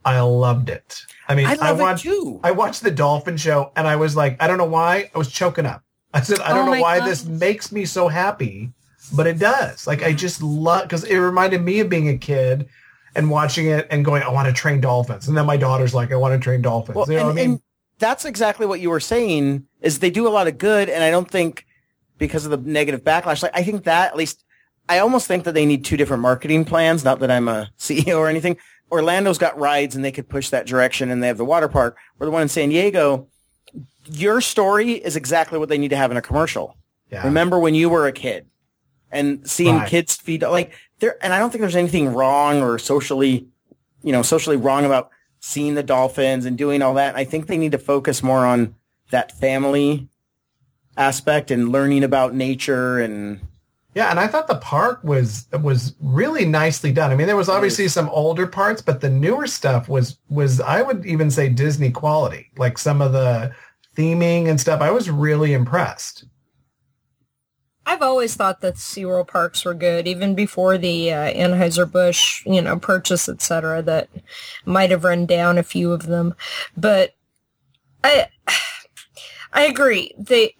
[0.04, 1.06] I loved it.
[1.28, 2.40] I mean, I I, watched, too.
[2.42, 5.30] I watched the dolphin show and I was like, I don't know why, I was
[5.30, 5.84] choking up.
[6.12, 8.72] I said, I Oh don't know why this makes me so happy,
[9.14, 9.86] but it does.
[9.86, 12.68] Like, I just love, because it reminded me of being a kid
[13.14, 15.28] and watching it and going, I want to train dolphins.
[15.28, 16.96] And then my daughter's like, I want to train dolphins.
[16.96, 17.50] Well, you know and, what I mean?
[17.52, 17.60] and
[17.98, 19.66] that's exactly what you were saying.
[19.80, 21.66] Is they do a lot of good, and I don't think
[22.18, 23.42] because of the negative backlash.
[23.42, 24.44] Like I think that at least
[24.88, 27.04] I almost think that they need two different marketing plans.
[27.04, 28.56] Not that I'm a CEO or anything.
[28.90, 31.96] Orlando's got rides, and they could push that direction, and they have the water park.
[32.18, 33.28] Or the one in San Diego.
[34.06, 36.76] Your story is exactly what they need to have in a commercial.
[37.10, 37.24] yeah.
[37.24, 38.46] Remember when you were a kid
[39.12, 39.88] and seeing Right.
[39.88, 43.48] kids feed like there and I don't think there's anything wrong or socially
[44.02, 45.10] you know socially wrong about
[45.40, 47.16] seeing the dolphins and doing all that.
[47.16, 48.74] I think they need to focus more on
[49.10, 50.08] that family
[50.96, 53.40] aspect and learning about nature and
[53.94, 57.10] Yeah, and I thought the park was was really nicely done.
[57.10, 60.82] I mean, there was obviously some older parts, but the newer stuff was was I
[60.82, 62.50] would even say Disney quality.
[62.56, 63.52] Like some of the
[63.96, 66.24] theming and stuff, I was really impressed.
[67.90, 72.78] I've always thought that SeaWorld parks were good, even before the uh, Anheuser-Busch, you know,
[72.78, 74.08] purchase, et cetera, that
[74.64, 76.36] might have run down a few of them.
[76.76, 77.16] But
[78.04, 78.28] I,
[79.52, 80.14] I agree.
[80.16, 80.54] They,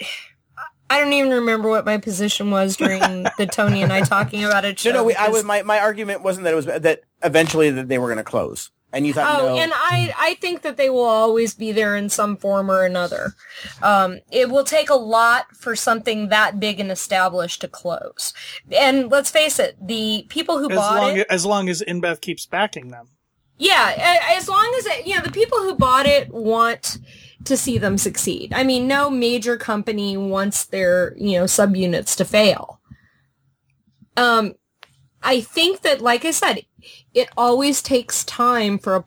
[0.90, 3.00] I don't even remember what my position was during
[3.38, 4.84] the Tony and I talking about it.
[4.84, 7.86] no no we, I was my my argument wasn't that it was that eventually that
[7.86, 10.76] they were going to close and you thought Oh, no and I, I think that
[10.76, 13.34] they will always be there in some form or another.
[13.82, 18.32] Um, it will take a lot for something that big and established to close.
[18.76, 22.20] And let's face it, the people who As bought long it, as long as InBev
[22.20, 23.08] keeps backing them.
[23.58, 26.98] yeah, as long as it, you know, the people who bought it want
[27.44, 28.52] to see them succeed.
[28.52, 32.80] I mean, no major company wants their, you know, subunits to fail.
[34.16, 34.54] Um,
[35.22, 36.64] I think that, like I said,
[37.14, 39.04] it always takes time for a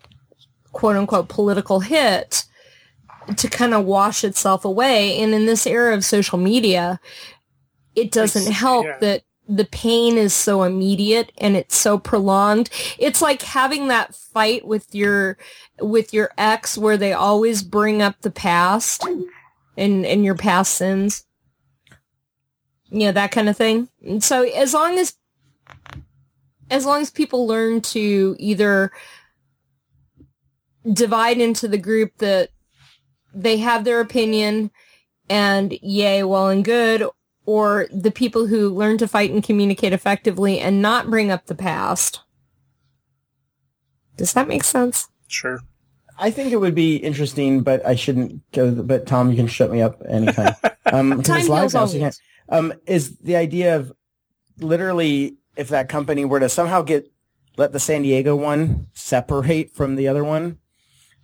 [0.72, 2.46] quote unquote political hit
[3.38, 5.20] to kind of wash itself away.
[5.20, 7.00] And in this era of social media,
[7.96, 8.98] it doesn't It's- help yeah.
[9.00, 12.70] that the pain is so immediate and it's so prolonged.
[12.98, 15.38] It's like having that fight with your
[15.82, 19.04] with your ex where they always bring up the past
[19.76, 21.26] and and your past sins.
[22.90, 23.90] You know, that kind of thing.
[24.06, 25.16] And so as long as
[26.74, 28.92] as long as people learn to either
[30.92, 32.50] divide into the group that
[33.34, 34.72] they have their opinion
[35.30, 37.08] and yay, well and good,
[37.46, 41.56] or the people who learn to fight and communicate effectively and not bring up the
[41.56, 42.22] past.
[44.18, 45.08] Does that make sense?
[45.28, 45.60] Sure.
[46.18, 48.72] I think it would be interesting, but I shouldn't go.
[48.72, 50.56] But Tom, you can shut me up anytime.
[50.86, 52.20] Um, 'cause Time it's live heals now, so you can't.
[52.50, 53.94] Um, is the idea of
[54.60, 57.12] literally if that company were to somehow get
[57.58, 60.58] let the San Diego one separate from the other one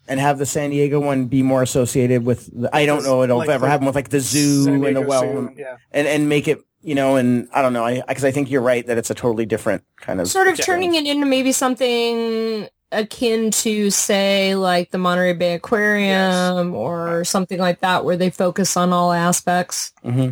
[0.08, 3.38] and have the San Diego one be more associated with the, I don't know it'll
[3.40, 5.78] Like ever the happen with like the zoo and the well Zoo, and, yeah.
[5.92, 8.62] and and make it you know, and I don't know, I because I think you're
[8.62, 10.66] right that it's a totally different kind of Sort of thing.
[10.66, 17.60] turning it into maybe something akin to say like the Monterey Bay Aquarium or something
[17.60, 19.92] like that where they focus on all aspects.
[20.04, 20.30] hmm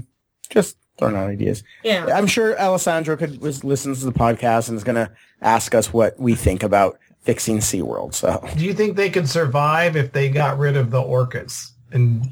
[0.49, 1.63] Just throwing out ideas.
[1.83, 2.07] Yeah.
[2.13, 5.93] I'm sure Alessandro could was, listens to the podcast and is going to ask us
[5.93, 8.13] what we think about fixing SeaWorld.
[8.15, 11.71] So Do you think they could survive if they got rid of the orcas?
[11.91, 12.25] And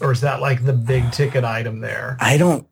[0.00, 2.16] or is that like the big ticket item there?
[2.20, 2.66] I don't.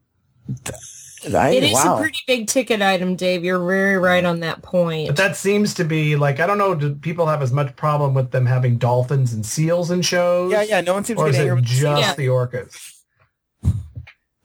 [1.34, 1.96] I, It is wow.
[1.96, 3.42] a pretty big ticket item, Dave.
[3.42, 5.08] You're very right on that point.
[5.08, 6.74] But that seems to be like I don't know.
[6.74, 10.52] Do people have as much problem with them having dolphins and seals in shows?
[10.52, 10.80] yeah, yeah.
[10.82, 12.14] No one seems to Or get is angry it with just Yeah.
[12.14, 12.76] the orcas?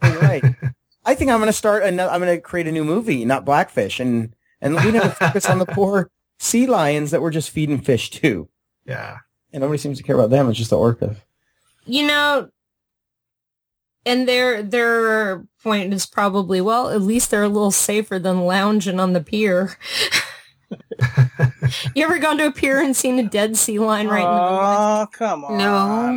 [0.04, 0.44] You're right.
[1.06, 1.84] I think I'm going to start.
[1.84, 5.48] Another, I'm going to create a new movie, not Blackfish, and and we never focus
[5.50, 6.10] on the poor
[6.40, 8.48] sea lions that we're just feeding fish to,
[8.86, 9.18] Yeah.
[9.54, 10.50] and nobody seems to care about them.
[10.50, 11.18] It's just the orcas.
[11.86, 12.50] you know,
[14.06, 19.00] and their their point is probably well, at least they're a little safer than lounging
[19.00, 19.78] on the pier.
[21.95, 24.32] you ever gone to a pier and seen a dead sea lion right in the
[24.32, 24.60] middle?
[24.60, 25.58] Oh, come on.
[25.58, 25.73] No,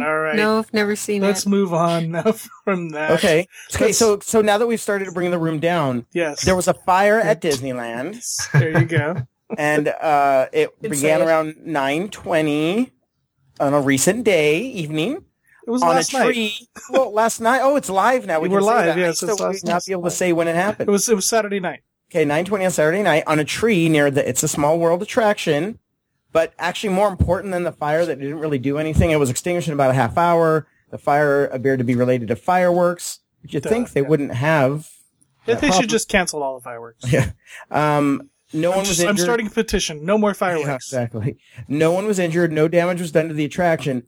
[0.07, 0.37] All right.
[0.37, 1.27] no, I've never seen it.
[1.27, 1.49] Let's it.
[1.49, 2.33] move on now
[2.65, 3.13] from that.
[3.13, 3.47] Okay.
[3.75, 3.87] Okay.
[3.87, 6.45] Let's- So so now that we've started to bring the room down, Yes.
[6.45, 9.17] there was a fire at Disneyland, There you go.
[9.59, 11.27] and uh, it Good began save.
[11.29, 12.91] around 9:20
[13.61, 15.25] on a recent day evening.
[15.67, 16.25] It was on a last night.
[16.27, 16.69] tree.
[16.91, 17.61] Well, last night.
[17.63, 18.39] Oh, it's live now.
[18.41, 18.99] We We're can say live, that.
[18.99, 19.83] yes, So it's we last may not night.
[19.87, 20.89] be able to say when it happened.
[20.89, 21.81] It was it was Saturday night.
[22.11, 25.79] Okay, 9:20 on Saturday night on a tree near the It's a Small World attraction.
[26.33, 29.69] But actually, more important than the fire that didn't really do anything, it was extinguished
[29.69, 30.67] in about a half hour.
[30.91, 33.21] The fire appeared to be related to fireworks.
[33.43, 34.09] Which you think they yeah.
[34.09, 34.91] wouldn't have?
[35.47, 35.83] Yeah, they problem.
[35.83, 37.05] should just cancel all the fireworks.
[37.13, 37.31] Yeah.
[37.71, 39.11] Um, no I'm, one was injured.
[39.11, 40.05] I'm starting a petition.
[40.05, 40.87] No more Yeah, fireworks.
[40.87, 41.37] exactly.
[41.69, 42.53] No one was injured.
[42.53, 44.05] No damage was done to the attraction.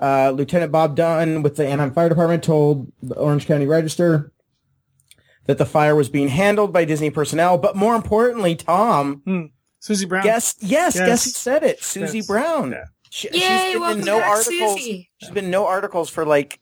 [0.00, 4.32] Uh, Lieutenant Bob Dunn with the Anaheim Fire Department told the Orange County Register
[5.46, 7.58] that the fire was being handled by Disney personnel.
[7.58, 9.42] But more importantly, Tom, hmm.
[9.82, 10.24] Suzi Brown.
[10.24, 11.06] guess yes, Yes.
[11.06, 11.80] guess who said it?
[11.80, 12.26] Suzi Yes.
[12.26, 12.72] Brown.
[12.72, 12.84] Yeah.
[13.10, 14.80] She, Yay, she's been welcome in no back, articles.
[14.80, 15.08] Suzi.
[15.18, 16.58] She's been no articles for like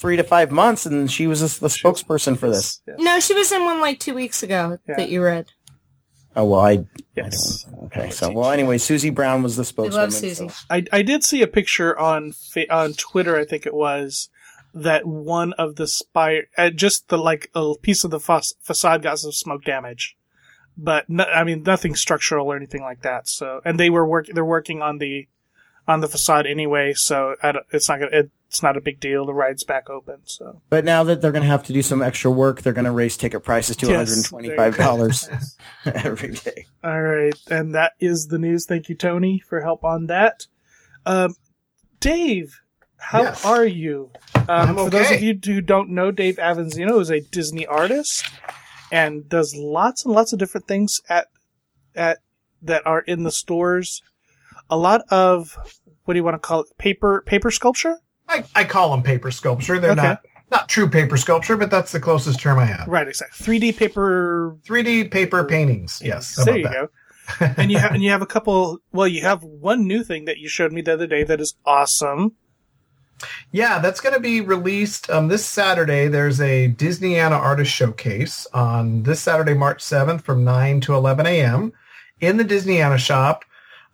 [0.00, 2.80] three to five months, and she was the spokesperson for this.
[2.86, 2.96] Yes.
[2.98, 4.96] No, she was in one like two weeks ago Yeah.
[4.96, 5.46] that you read.
[6.36, 6.84] Oh well, I
[7.16, 7.64] Yes.
[7.84, 8.10] okay.
[8.10, 10.00] So well, anyway, Suzi Brown was the We spokeswoman.
[10.10, 10.64] love so- Suzi.
[10.68, 12.32] I I did see a picture on
[12.70, 13.36] on Twitter.
[13.38, 14.28] I think it was
[14.74, 19.02] that one of the spire, uh, just the like a piece of the fa- facade
[19.02, 20.16] got some smoke damage,
[20.76, 23.28] but no, I mean nothing structural or anything like that.
[23.28, 25.28] So and they were work they're working on the
[25.86, 26.94] on the facade anyway.
[26.94, 29.26] So I don't, it's not gonna it's not a big deal.
[29.26, 30.20] The ride's back open.
[30.26, 32.84] So But now that they're going to have to do some extra work, they're going
[32.84, 35.56] to raise ticket prices to Yes, $125
[36.04, 36.66] every day.
[36.84, 38.64] All right, and that is the news.
[38.64, 40.46] Thank you, Tony, for help on that.
[41.04, 41.34] Um,
[41.98, 42.60] Dave,
[43.10, 43.44] how Yes.
[43.44, 44.10] are you?
[44.34, 48.24] Um, I'm For those of you who don't know, Dave Avanzino is a Disney artist
[48.92, 51.28] and does lots and lots of different things at
[51.94, 52.18] at
[52.62, 54.02] that are in the stores.
[54.70, 55.56] A lot of
[56.04, 56.66] what do you want to call it?
[56.78, 59.78] Paper paper sculpture, I, I call them paper sculpture.
[59.78, 60.02] They're Okay.
[60.02, 62.86] not not true paper sculpture, but that's the closest term I have.
[62.88, 63.08] right?
[63.08, 63.42] Exactly.
[63.44, 66.00] Three D paper 3D paper paintings.
[66.04, 66.34] Yes.
[66.36, 66.72] there about you that?
[66.72, 67.54] go.
[67.62, 68.78] and you have and you have a couple.
[68.92, 71.54] Well, you have one new thing that you showed me the other day that is
[71.64, 72.32] awesome.
[73.52, 76.08] Yeah, that's going to be released um, this Saturday.
[76.08, 81.72] There's a Disneyana Artist Showcase on this Saturday, March 7th from 9 to 11 a.m.
[82.20, 83.44] in the Disneyana shop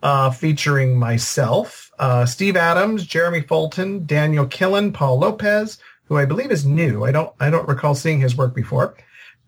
[0.02, 6.50] uh, featuring myself, uh, Steve Adams, Jeremy Fulton, Daniel Killen, Paul Lopez, who I believe
[6.50, 7.04] is new.
[7.04, 8.96] I don't, I don't recall seeing his work before.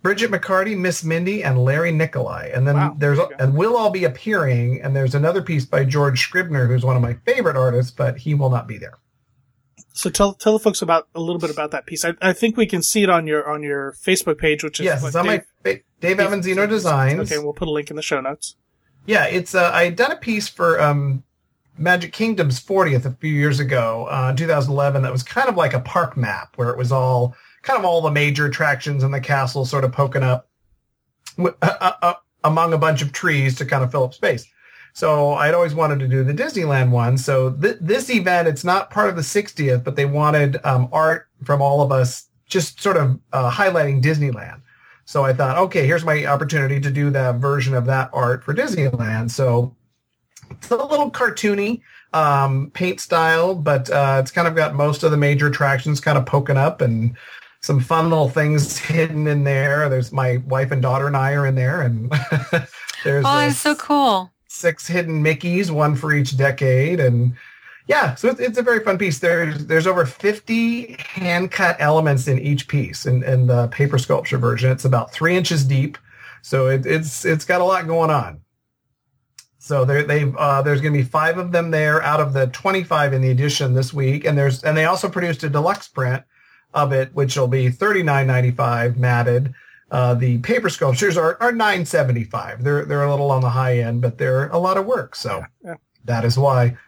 [0.03, 2.51] Bridget McCarty, Miss Mindy, and Larry Nikolai.
[2.53, 2.95] And then Wow.
[2.99, 4.83] there's, and we'll all be appearing.
[4.83, 8.35] And there's another piece by George Scribner, who's one of my favorite artists, but he
[8.35, 8.99] will not be there.
[9.93, 12.05] So tell tell the folks about a little bit about that piece.
[12.05, 14.85] I, I think we can see it on your on your Facebook page, which is
[14.85, 17.31] Yes, it's on Dave, my Dave, Avanzino Designs.
[17.31, 18.57] Okay, we'll put a link in the show notes.
[19.07, 21.23] Yeah, it's uh, I had done a piece for um,
[21.77, 25.03] Magic Kingdom's 40th a few years ago, uh, 2011.
[25.03, 28.01] That was kind of like a park map where it was all kind of all
[28.01, 30.49] the major attractions in the castle sort of poking up
[31.39, 34.47] uh, uh, uh, among a bunch of trees to kind of fill up space.
[34.93, 37.17] So I'd always wanted to do the Disneyland one.
[37.17, 41.29] So th- this event, it's not part of the 60th, but they wanted um, art
[41.45, 44.61] from all of us, just sort of uh, highlighting Disneyland.
[45.05, 48.55] So I thought, okay, here's my opportunity to do that version of that art for
[48.55, 49.31] Disneyland.
[49.31, 49.75] So
[50.51, 51.81] it's a little cartoony
[52.13, 56.19] um, paint style, but uh, it's kind of got most of the major attractions kind
[56.19, 57.17] of poking up and
[57.63, 59.89] some fun little things hidden in there.
[59.89, 62.11] There's my wife and daughter and I are in there, and
[63.05, 64.32] there's Oh, it's so cool.
[64.53, 67.35] Six hidden Mickeys, one for each decade, and
[67.89, 69.19] Yeah, so it's, it's a very fun piece.
[69.19, 73.07] There's there's over 50 hand cut elements in each piece.
[73.07, 75.99] In, in the paper sculpture version, it's about three inches deep,
[76.43, 78.41] so it, it's it's got a lot going on.
[79.59, 82.49] So there they uh, there's going to be five of them there out of the
[82.49, 86.23] 25 in the edition this week, and there's and they also produced a deluxe print
[86.75, 89.55] of it, which will be 39.95 matted.
[89.93, 92.63] Uh, the paper sculptures are, are 9.75.
[92.63, 95.15] They're they're a little on the high end, but they're a lot of work.
[95.15, 95.75] So Yeah.
[96.07, 96.79] that is why.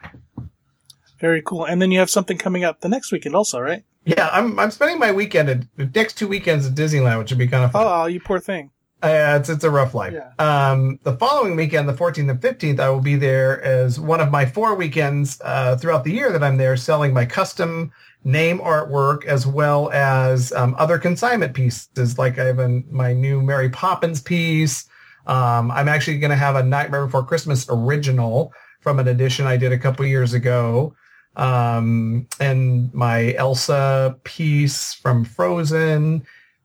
[1.21, 1.67] Very cool.
[1.67, 3.85] And then you have something coming up the next weekend also, right?
[4.07, 7.39] Yeah, I'm I'm spending my weekend at the next two weekends at Disneyland, which would
[7.39, 7.87] be kind of fun.
[7.87, 8.71] Oh, you poor thing.
[9.05, 10.15] Uh, it's it's a rough life.
[10.15, 10.31] Yeah.
[10.39, 14.31] Um, the following weekend, the 14th and 15th, I will be there as one of
[14.31, 17.93] my four weekends uh, throughout the year that I'm there selling my custom
[18.25, 22.19] name artwork as well as um, other consignment pieces.
[22.19, 24.89] Like I have a, my new Mary Poppins piece.
[25.27, 29.59] Um, I'm actually going to have a Nightmare Before Christmas original from an edition I
[29.59, 30.95] did a couple years ago.
[31.37, 36.25] Um, and my Elsa piece from Frozen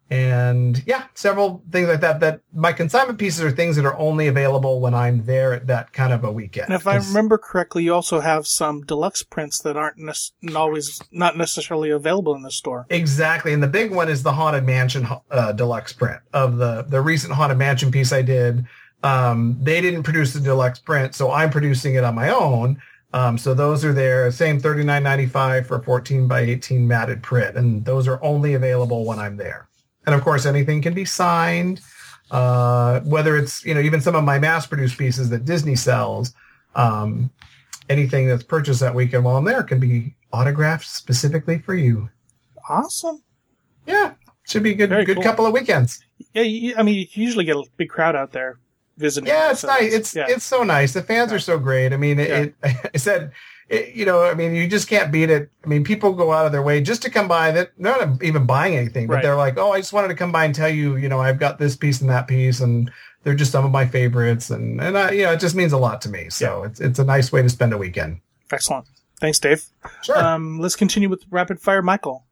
[0.10, 2.20] and yeah, several things like that.
[2.20, 5.94] That my consignment pieces are things that are only available when I'm there at that
[5.94, 6.66] kind of a weekend.
[6.66, 11.00] And if I remember correctly, you also have some deluxe prints that aren't nec- always
[11.12, 12.88] not necessarily available in the store.
[12.90, 17.02] exactly, and the big one is the Haunted Mansion uh, deluxe print of the the
[17.02, 18.66] recent Haunted Mansion piece I did.
[19.04, 22.82] Um, they didn't produce the deluxe print, so I'm producing it on my own.
[23.14, 27.24] Um, so those are there, same thirty nine ninety five for fourteen by eighteen matted
[27.24, 29.69] print, and those are only available when I'm there.
[30.06, 31.82] And of course, anything can be signed.
[32.32, 36.34] Uh, whether it's you know even some of my mass produced pieces that Disney sells,
[36.76, 37.32] um,
[37.90, 42.10] anything that's purchased that weekend while I'm there can be autographed specifically for you.
[42.70, 43.24] Awesome.
[43.88, 45.24] Yeah, should be a good Very good cool.
[45.24, 46.04] couple of weekends.
[46.34, 48.60] Yeah, you, I mean, you usually get a big crowd out there
[48.98, 49.28] visiting.
[49.28, 49.94] Yeah, it's so nice.
[49.94, 50.26] It's yeah.
[50.30, 50.94] it's so nice.
[50.94, 51.94] The fans are so great.
[51.94, 52.70] I mean, it, Yeah.
[52.70, 53.32] it I said,
[53.70, 55.50] it, you know, I mean, you just can't beat it.
[55.64, 57.52] I mean, people go out of their way just to come by.
[57.52, 59.24] That they're not even buying anything, but Right.
[59.24, 61.40] they're like, oh, I just wanted to come by and tell you, you know, I've
[61.40, 62.92] got this piece and that piece, and
[63.24, 65.78] they're just some of my favorites, and and I, you know, it just means a
[65.78, 66.30] lot to me.
[66.30, 68.20] So it's it's a nice way to spend a weekend.
[68.52, 68.86] Excellent.
[69.20, 69.66] Thanks, Dave.
[70.02, 70.18] Sure.
[70.18, 72.26] Um, let's continue with rapid fire, Michael.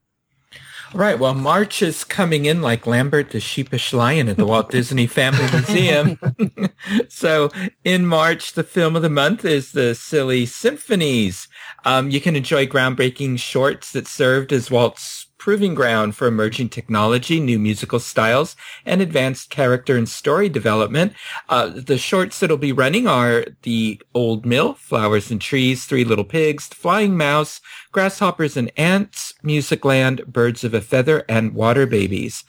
[0.93, 1.19] Right.
[1.19, 5.49] Well, March is coming in like Lambert the sheepish lion at the Walt Disney Family
[5.51, 6.19] Museum.
[7.09, 7.49] so
[7.83, 11.47] in March, the film of the month is the Silly Symphonies.
[11.85, 15.16] Um, you can enjoy groundbreaking shorts that served as Walt's
[15.47, 18.53] proving ground for emerging technology, new musical styles,
[18.85, 21.13] and advanced character and story development.
[21.47, 26.25] Uh, the shorts that'll be running are The Old Mill, Flowers and Trees, Three Little
[26.25, 27.61] Pigs, The Flying Mouse,
[27.93, 32.43] Grasshoppers and Ants, Music Land, Birds of a Feather, and Water Babies.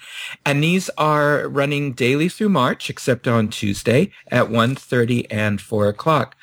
[0.45, 6.35] And these are running daily through March, except on Tuesday at 1.30 and 4 o'clock.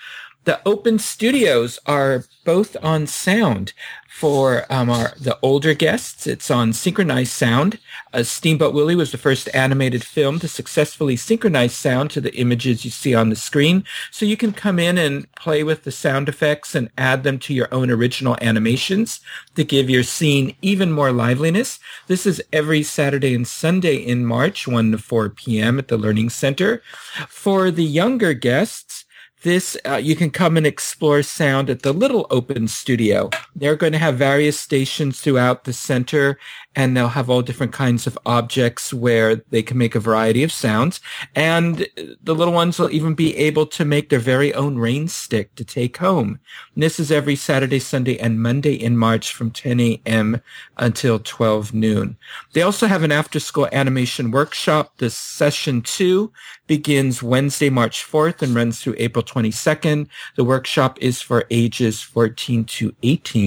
[0.45, 3.73] The open studios are both on sound
[4.07, 6.27] for um, our the older guests.
[6.27, 7.79] It's on synchronized sound.
[8.13, 12.85] Uh, Steamboat Willie was the first animated film to successfully synchronize sound to the images
[12.85, 13.85] you see on the screen.
[14.11, 17.53] So you can come in and play with the sound effects and add them to
[17.53, 19.21] your own original animations
[19.55, 21.79] to give your scene even more liveliness.
[22.05, 25.79] This is every Saturday and Sunday in March, 1 to 4 p.m.
[25.79, 26.83] at the Learning Center.
[27.27, 29.05] For the younger guests,
[29.45, 33.93] this uh, you can come and explore sound at the little open studio they're going
[33.93, 36.37] to have various stations throughout the center
[36.75, 40.51] and they'll have all different kinds of objects where they can make a variety of
[40.51, 40.99] sounds
[41.35, 41.87] and
[42.23, 45.63] the little ones will even be able to make their very own rain stick to
[45.63, 46.39] take home
[46.73, 50.41] and this is every saturday sunday and monday in march from 10 a.m
[50.77, 52.17] until 12 noon
[52.53, 56.31] they also have an after school animation workshop This session two
[56.67, 60.07] begins Wednesday, March 4th and runs through April 22nd.
[60.35, 63.44] The workshop is for ages 14 to 18.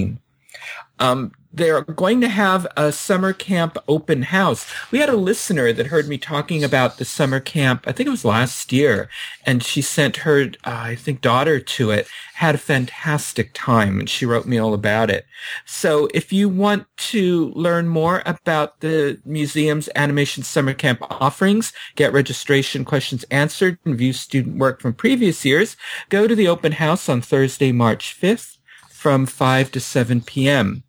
[0.99, 4.71] Um, they're going to have a summer camp open house.
[4.91, 7.85] We had a listener that heard me talking about the summer camp.
[7.87, 9.09] I think it was last year,
[9.45, 12.07] and she sent her, uh, I think, daughter to it.
[12.35, 15.25] Had a fantastic time, and she wrote me all about it.
[15.65, 22.13] So, if you want to learn more about the museum's animation summer camp offerings, get
[22.13, 25.75] registration questions answered, and view student work from previous years,
[26.09, 28.57] go to the open house on Thursday, March 5th
[28.89, 30.83] from 5 to 7 p.m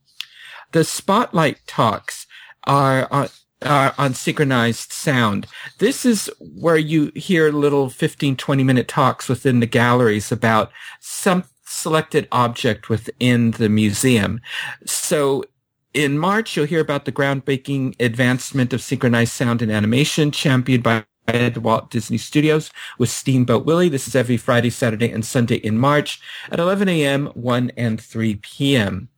[0.72, 2.26] the spotlight talks
[2.64, 3.28] are on,
[3.62, 5.46] are on synchronized sound.
[5.78, 11.44] This is where you hear little 15, 20 minute talks within the galleries about some
[11.64, 14.40] selected object within the museum.
[14.86, 15.44] So
[15.94, 21.04] in March, you'll hear about the groundbreaking advancement of synchronized sound and animation championed by
[21.26, 23.88] at Walt Disney Studios with Steamboat Willie.
[23.88, 28.36] This is every Friday, Saturday, and Sunday in March at 11 a.m., 1 and 3
[28.36, 29.08] p.m.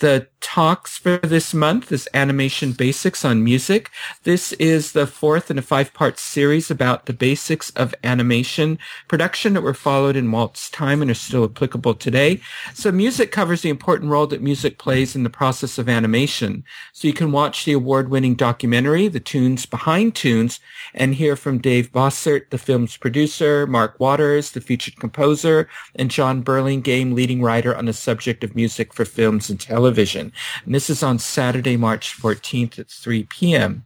[0.00, 3.90] The talks for this month is Animation Basics on Music.
[4.24, 9.62] This is the fourth in a five-part series about the basics of animation production that
[9.62, 12.40] were followed in Walt's time and are still applicable today.
[12.74, 16.64] So music covers the important role that music plays in the process of animation.
[16.92, 20.58] So you can watch the award-winning documentary, The Tunes Behind Tunes,
[20.94, 26.42] and hear from Dave Bossert, the film's producer, Mark Watters, the featured composer, and Jon
[26.42, 30.32] Burlingame, leading writer on the subject of music for films and television.
[30.64, 33.84] And this is on Saturday, March 14th at 3 p.m.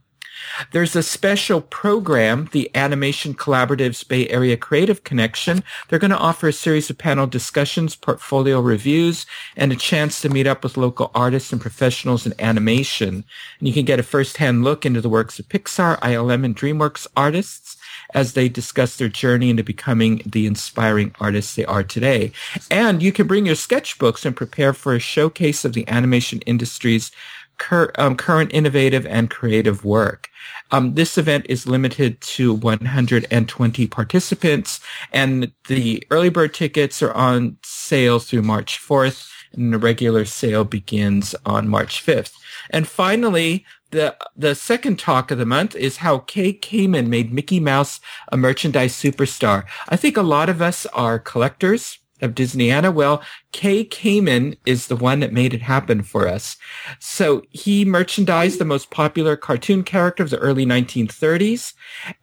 [0.71, 5.63] There's a special program, the Animation Collaborative's Bay Area Creative Connection.
[5.87, 9.25] They're going to offer a series of panel discussions, portfolio reviews,
[9.55, 13.23] and a chance to meet up with local artists and professionals in animation.
[13.59, 17.07] And you can get a first-hand look into the works of Pixar, ILM, and DreamWorks
[17.15, 17.76] artists
[18.13, 22.31] as they discuss their journey into becoming the inspiring artists they are today.
[22.71, 27.11] And you can bring your sketchbooks and prepare for a showcase of the animation industry's
[27.57, 30.29] cur- um, current innovative and creative work.
[30.71, 34.79] Um, this event is limited to 120 participants,
[35.11, 40.63] and the early bird tickets are on sale through March 4th, and the regular sale
[40.63, 42.33] begins on March 5th.
[42.69, 47.59] And finally, the the second talk of the month is how Kay Kamen made Mickey
[47.59, 47.99] Mouse
[48.31, 49.65] a merchandise superstar.
[49.89, 52.93] I think a lot of us are collectors of Disneyana.
[52.93, 56.57] Well, Kay Kamen is the one that made it happen for us.
[56.99, 61.73] So he merchandised the most popular cartoon character of the early 1930s,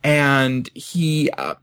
[0.03, 1.55] and he uh.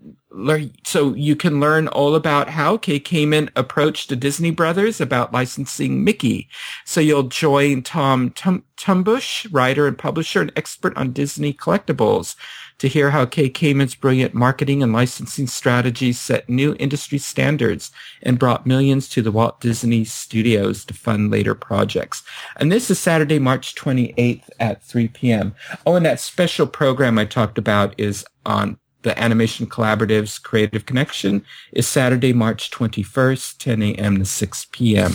[0.86, 6.06] So you can learn all about how Kay Kamen approached the Disney Brothers about licensing
[6.06, 6.48] Mickey.
[6.86, 12.38] So you'll join Tom Tum- Tumbusch, writer and publisher and expert on Disney collectibles
[12.82, 17.92] to hear how Kay Kamen's brilliant marketing and licensing strategies set new industry standards
[18.24, 22.24] and brought millions to the Walt Disney Studios to fund later projects.
[22.56, 25.54] And this is Saturday, March 28th at 3 p.m.
[25.86, 31.44] Oh, and that special program I talked about is on the Animation Collaborative's Creative Connection
[31.72, 34.20] is Saturday, March 21st, 10 a.m.
[34.20, 35.12] to 6 p.m.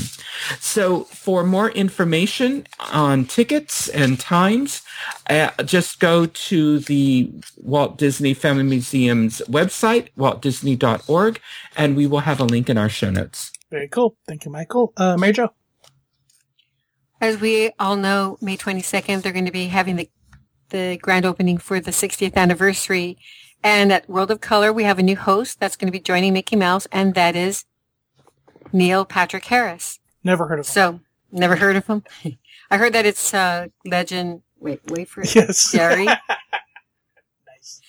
[0.60, 4.82] So for more information on tickets and times,
[5.30, 11.40] uh, just go to the Walt Disney Family Museum's website, waltdisney.org,
[11.76, 13.52] and we will have a link in our show notes.
[13.70, 14.16] Very cool.
[14.26, 14.92] Thank you, Michael.
[14.96, 15.50] Uh, Mary Jo.
[17.20, 20.10] As we all know, May 22nd, they're going to be having the,
[20.68, 23.18] the grand opening for the 60th anniversary.
[23.62, 26.32] And at World of Color, we have a new host that's going to be joining
[26.32, 27.64] Mickey Mouse, and that is
[28.72, 29.98] Neil Patrick Harris.
[30.22, 30.72] Never heard of him.
[30.72, 31.00] So,
[31.32, 32.04] never heard of him?
[32.70, 34.42] I heard that it's uh, legend.
[34.58, 35.34] Wait, wait for it.
[35.34, 35.70] Yes.
[35.72, 36.06] Jerry.
[37.46, 37.80] nice.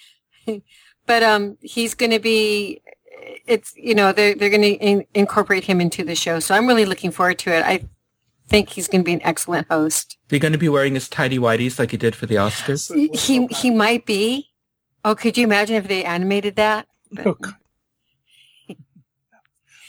[1.06, 2.82] but um, he's going to be.
[3.46, 6.68] It's you know they're they're going to in- incorporate him into the show, so I'm
[6.68, 7.64] really looking forward to it.
[7.66, 7.86] I
[8.48, 10.18] think he's going to be an excellent host.
[10.30, 12.94] They're going to be wearing his tidy whities like he did for the Oscars.
[12.94, 14.50] He he, he might be.
[15.08, 16.86] Oh, could you imagine if they animated that?
[17.26, 17.38] Oh,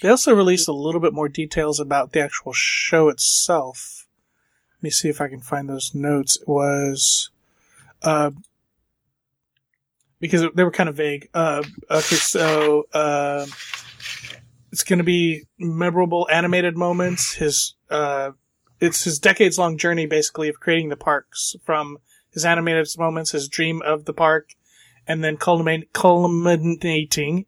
[0.01, 4.07] They also released a little bit more details about the actual show itself.
[4.77, 6.37] Let me see if I can find those notes.
[6.41, 7.31] It was,
[8.05, 8.31] uh,
[10.21, 11.29] because they were kind of vague.
[11.35, 13.45] Uh, okay, so, uh,
[14.71, 17.35] it's going to be memorable animated moments.
[17.35, 18.31] His, uh,
[18.81, 21.99] it's his decades long journey basically of creating the parks from
[22.33, 24.51] his animated moments, his dream of the park,
[25.09, 25.87] and then culminating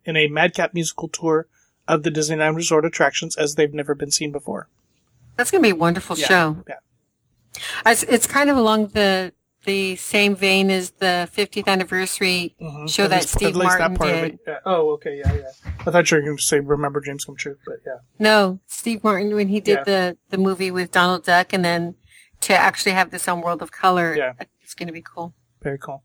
[0.04, 1.46] in a madcap musical tour
[1.86, 4.68] of the Disneyland Resort attractions as they've never been seen before.
[5.36, 6.64] That's going to be a wonderful Yeah, show.
[6.68, 6.76] yeah.
[7.86, 9.32] It's, it's kind of along the
[9.66, 12.88] the same vein as the 50th anniversary Mhm.
[12.88, 14.38] show At that least- Steve Martin of did.
[14.46, 14.58] Yeah.
[14.64, 15.70] Oh, okay, yeah, yeah.
[15.80, 19.04] I thought you were going to say "Remember Dreams Come True," but yeah, No, Steve
[19.04, 21.94] Martin when he did the the movie with Donald Duck, and then
[22.40, 24.32] to actually have this on World of Color, Yeah.
[24.62, 25.34] it's going to be cool.
[25.60, 26.04] very cool.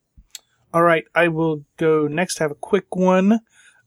[0.75, 2.39] All right, I will go next.
[2.39, 3.39] Have a quick one.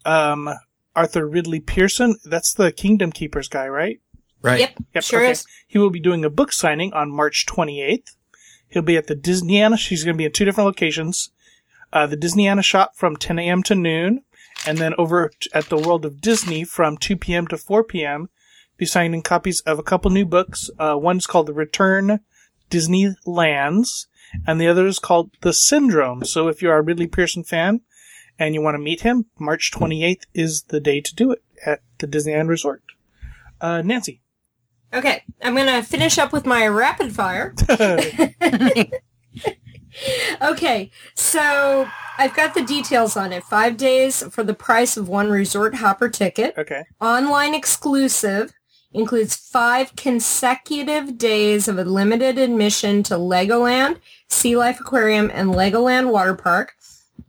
[0.06, 0.48] Um,
[0.96, 2.16] Author Ridley Pearson.
[2.24, 4.00] That's the Kingdom Keepers guy, right?
[4.40, 4.60] Right.
[4.60, 5.32] Yep, Yep, sure okay.
[5.32, 5.44] is.
[5.66, 8.16] He will be doing a book signing on March 28th.
[8.70, 9.76] He'll be at the Disneyana.
[9.76, 11.30] She's going to be in two different locations.
[11.92, 13.62] Uh, the Disneyana shop from 10 a.m.
[13.64, 14.22] to noon,
[14.66, 17.46] and then over at the World of Disney from 2 p.m.
[17.48, 18.30] to 4 p.m.
[18.78, 20.70] Be signing copies of a couple new books.
[20.78, 22.20] Uh, one's called The Return
[22.70, 24.06] Disneylands,
[24.46, 26.24] and the other is called The Syndrome.
[26.24, 27.80] So if you're a Ridley Pearson fan
[28.38, 31.80] and you want to meet him, March 28th is the day to do it at
[31.98, 32.82] the Disneyland Resort.
[33.60, 34.20] Uh, Nancy.
[34.94, 37.54] Okay, I'm gonna finish up with my rapid fire.
[40.40, 43.42] Okay, so I've got the details on it.
[43.44, 46.54] Five days for the price of one resort hopper ticket.
[46.56, 46.84] Okay.
[47.00, 48.52] Online exclusive
[48.92, 56.10] includes five consecutive days of a limited admission to Legoland, Sea Life Aquarium, and Legoland
[56.10, 56.74] Water Park.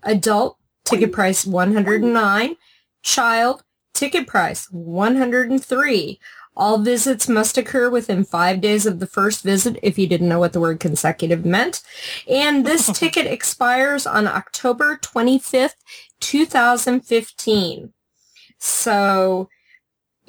[0.04, 2.56] Adult ticket price 109.
[3.04, 6.20] Child ticket price 103.
[6.56, 10.40] All visits must occur within five days of the first visit if you didn't know
[10.40, 11.82] what the word consecutive meant.
[12.28, 15.76] And this ticket expires on October 25th,
[16.20, 17.94] 2015.
[18.58, 19.50] So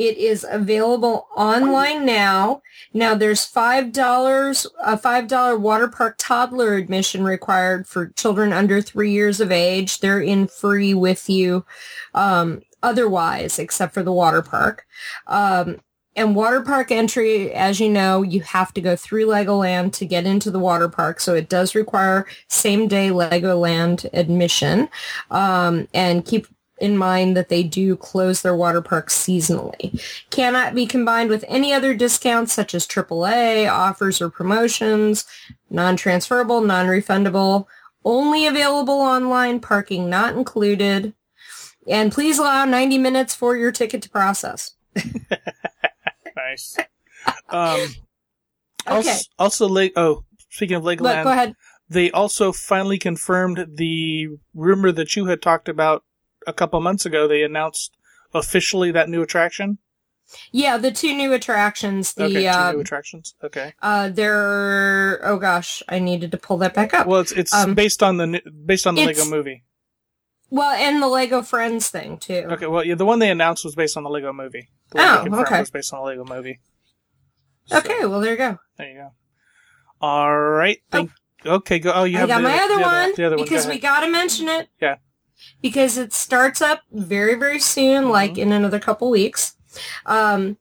[0.01, 2.63] it is available online now.
[2.95, 8.81] Now there's five dollars, a five dollar water park toddler admission required for children under
[8.81, 10.01] three years of age.
[10.01, 11.67] They're in free with you,
[12.15, 14.87] um, otherwise, except for the water park.
[15.27, 15.83] Um,
[16.17, 20.25] and water park entry, as you know, you have to go through Legoland to get
[20.25, 21.21] into the water park.
[21.21, 24.89] So it does require same day Legoland admission.
[25.31, 26.47] Um, and keep
[26.81, 30.03] in mind that they do close their water parks seasonally.
[30.31, 35.25] Cannot be combined with any other discounts such as AAA, offers or promotions,
[35.69, 37.67] non-transferable, non-refundable,
[38.05, 41.15] only available online, parking not included.
[41.89, 44.75] And please allow 90 minutes for your ticket to process.
[46.37, 46.77] Nice.
[47.51, 47.81] Um,
[48.87, 49.19] Okay.
[49.39, 51.55] Also, also oh, speaking of Look, Legoland, go ahead.
[51.91, 56.03] they also finally confirmed the rumor that you had talked about
[56.47, 57.27] a couple months ago.
[57.29, 57.97] They announced
[58.35, 59.79] officially that new attraction.
[60.53, 62.15] Yeah, the two new attractions.
[62.15, 63.35] The okay, two um, new attractions.
[63.43, 63.75] Okay.
[63.83, 67.07] uh, they're oh gosh, I needed to pull that back up.
[67.07, 69.65] Well, it's it's Um, based on the new- based on the Lego movie.
[70.49, 72.45] Well, and the Lego Friends thing too.
[72.51, 72.67] Okay.
[72.67, 74.69] Well, yeah, the one they announced was based on the Lego movie.
[74.91, 75.61] The Oh, okay.
[75.61, 76.61] Was based on the Lego movie.
[77.67, 78.59] So, Okay, well there you go.
[78.77, 79.13] There you go.
[80.01, 80.79] All right.
[80.91, 81.11] Thank,
[81.45, 81.79] Okay.
[81.79, 81.93] Go.
[81.93, 83.45] Oh, you I have got the, my other the one the other one.
[83.45, 84.69] because we got to mention it.
[84.81, 84.97] Yeah.
[85.63, 88.11] Because it starts up very very soon, Mm-hmm.
[88.13, 89.55] like in another couple weeks.
[90.07, 90.57] Um,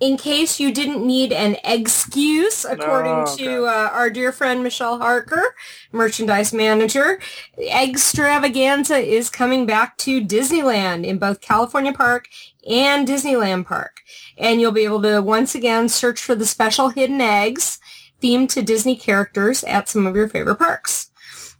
[0.00, 4.98] in case you didn't need an excuse, according Oh, to uh, our dear friend Michelle
[4.98, 5.54] Harker,
[5.92, 7.20] merchandise manager,
[7.58, 12.28] Eggstravaganza is coming back to Disneyland in both California Park
[12.68, 14.00] and Disneyland Park.
[14.38, 17.78] And you'll be able to once again search for the special hidden eggs
[18.22, 21.10] themed to Disney characters at some of your favorite parks.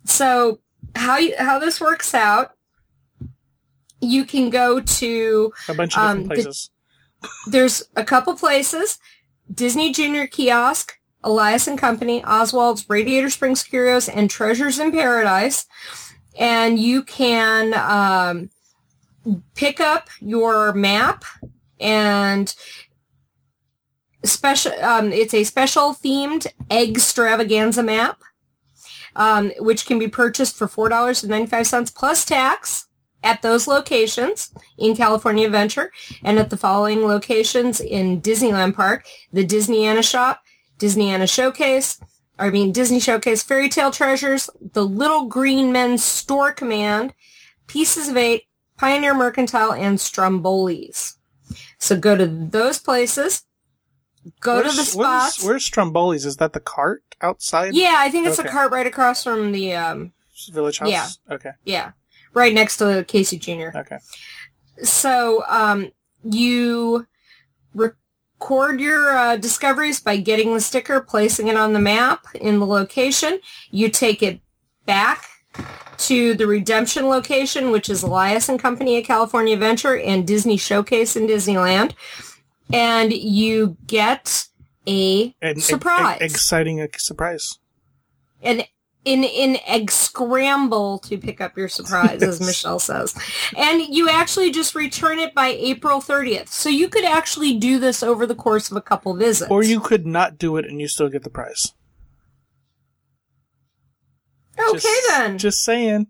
[0.05, 0.61] So
[0.95, 2.53] how you, how this works out,
[4.01, 6.71] you can go to a bunch of different um, the- places.
[7.47, 8.99] there's a couple places
[9.53, 15.67] Disney Junior Kiosk, Elias and Company, Oswald's Radiator Springs Curios, and Treasures in Paradise.
[16.39, 18.51] And you can um,
[19.55, 21.25] pick up your map
[21.81, 22.55] and
[24.25, 24.73] special.
[24.83, 28.23] Um, it's a special themed egg extravaganza map,
[29.17, 32.87] um, which can be purchased for four dollars and ninety five cents plus tax
[33.23, 35.93] at those locations in California Adventure
[36.25, 40.41] and at the following locations in Disneyland Park, the Disneyana Shop,
[40.79, 42.01] Disneyana Showcase,
[42.39, 47.13] I mean Disney Showcase Fairy Tale Treasures, the Little Green Men Store Command,
[47.67, 48.45] Pieces of Eight,
[48.79, 51.19] Pioneer Mercantile, and Stromboli's.
[51.79, 53.45] So go to those places.
[54.41, 55.45] Go to the Where's- what is- spots.
[55.45, 56.25] Where's Stromboli's?
[56.27, 57.75] Is that the cart outside?
[57.75, 58.49] yeah, I think it's Okay.
[58.49, 60.13] a cart right across from the um
[60.51, 60.89] Village House.
[60.89, 61.09] Yeah.
[61.31, 61.51] Okay.
[61.65, 61.93] yeah,
[62.35, 63.69] right next to Casey Jr.
[63.77, 63.99] Okay.
[64.83, 65.91] So um,
[66.25, 67.07] you
[67.75, 72.67] record your uh, discoveries by getting the sticker, placing it on the map in the
[72.67, 73.41] location.
[73.71, 74.41] You take it
[74.87, 75.27] back
[75.99, 81.17] to the redemption location, which is Elias and Company at California Adventure and Disney Showcase
[81.17, 81.93] in Disneyland,
[82.73, 84.47] and you get
[84.87, 86.21] a And surprise.
[86.21, 87.59] e- exciting uh, surprise.
[88.43, 88.63] an
[89.05, 93.15] in in egg scramble to pick up your surprise, as Michelle says,
[93.57, 96.49] and you actually just return it by April 30th.
[96.49, 99.51] So you could actually do this over the course of a couple visits.
[99.51, 101.73] Or you could not do it and you still get the prize.
[104.59, 105.39] okay Just- then.
[105.39, 106.07] Just saying.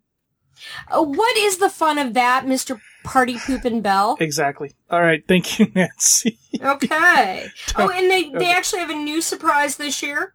[0.91, 4.17] Uh, what is the fun of that, Mister Party Poopin' Bell?
[4.21, 4.73] Exactly.
[4.91, 5.23] All right.
[5.27, 6.39] Thank you, Nancy.
[6.61, 7.47] Okay.
[7.77, 8.53] Oh, and they, they Okay.
[8.53, 10.35] actually have a new surprise this year.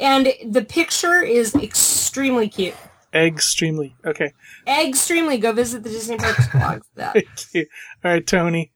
[0.00, 2.74] And the picture is extremely cute.
[3.14, 3.96] Extremely.
[4.04, 4.32] Okay.
[4.66, 5.38] Extremely.
[5.38, 7.12] Go visit the Disney Parks blog for that.
[7.14, 7.66] Thank you.
[8.04, 8.72] All right, Tony.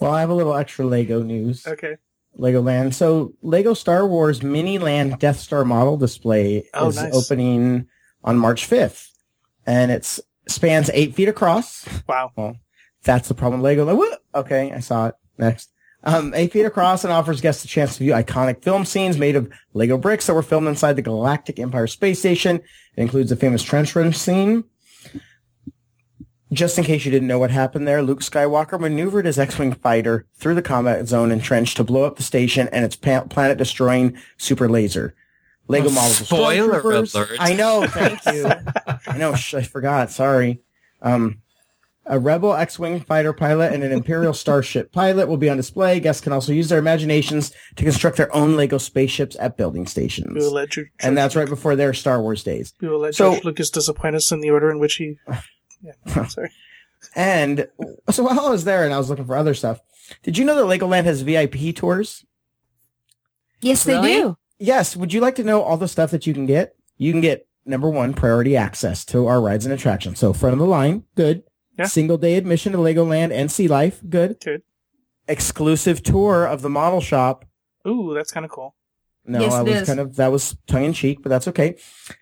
[0.00, 1.66] Well, I have a little extra Lego news.
[1.66, 1.96] Okay.
[2.38, 2.94] Legoland.
[2.94, 7.14] So Lego Star Wars Mini Land Death Star model display Oh, is nice.
[7.14, 7.86] opening
[8.24, 9.08] on March 5th.
[9.66, 11.88] And it spans eight feet across.
[12.08, 12.56] Wow.
[13.04, 13.62] That's the problem.
[13.62, 14.20] Lego, like, what?
[14.34, 15.14] Okay, I saw it.
[15.38, 15.70] Next.
[16.06, 19.34] Um, eight feet across and offers guests a chance to view iconic film scenes made
[19.34, 22.56] of Lego bricks that were filmed inside the Galactic Empire Space Station.
[22.96, 24.62] It includes the famous trench run scene.
[26.52, 30.26] Just in case you didn't know what happened there, Luke Skywalker maneuvered his X-Wing fighter
[30.36, 34.16] through the combat zone and trench to blow up the station and its pa- planet-destroying
[34.36, 35.12] super laser.
[35.66, 37.30] Lego Oh, models spoiler alert.
[37.40, 38.48] I know, thank you.
[39.08, 40.12] I know, sh- I forgot.
[40.12, 40.60] Sorry.
[41.02, 41.42] Um,
[42.08, 45.98] a Rebel X-Wing fighter pilot and an Imperial Starship pilot will be on display.
[46.00, 49.84] Guests can also use their imaginations to construct their own Lego spaceships at building We
[49.84, 50.52] will stations.
[50.52, 52.72] let George, And that's right before their Star Wars days.
[52.80, 55.16] we will let So- George Lucas disappoint us in the order in which he.
[55.82, 56.50] Yeah, sorry.
[57.14, 57.68] And
[58.10, 59.78] so while I was there and I was looking for other stuff,
[60.22, 62.24] did you know that Legoland has VIP tours?
[63.60, 64.14] Yes, they Really?
[64.14, 64.38] do.
[64.58, 64.96] Yes.
[64.96, 66.74] Would you like to know all the stuff that you can get?
[66.96, 70.18] You can get number one, priority access to our rides and attractions.
[70.18, 71.42] So front of the line, good.
[71.78, 71.86] Yeah.
[71.86, 74.38] Single day admission to Legoland and Sea Life, good.
[74.42, 74.62] Good.
[75.28, 77.44] Exclusive tour of the model shop.
[77.86, 78.74] Ooh, that's kind of cool.
[79.24, 79.88] No, Yes, I was is.
[79.88, 81.76] kind of that was tongue in cheek, but that's okay.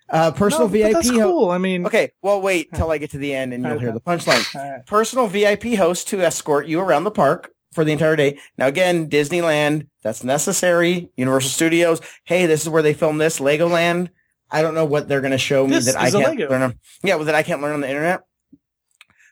[0.09, 0.93] Uh, personal No, but VIP.
[0.95, 1.51] That's ho- cool.
[1.51, 4.01] I mean, Okay, well, wait till I get to the end and you'll hear the
[4.01, 4.55] punchline.
[4.57, 4.87] all right.
[4.87, 8.39] personal VIP host to escort you around the park for the entire day.
[8.57, 11.11] Now again, Disneyland, that's necessary.
[11.17, 13.39] Universal Studios, hey, this is where they film this.
[13.39, 14.09] Legoland,
[14.51, 16.49] I don't know what they're going to show me This that I can't Lego.
[16.49, 16.63] learn.
[16.63, 18.23] On, yeah, well, that I can't learn on the internet.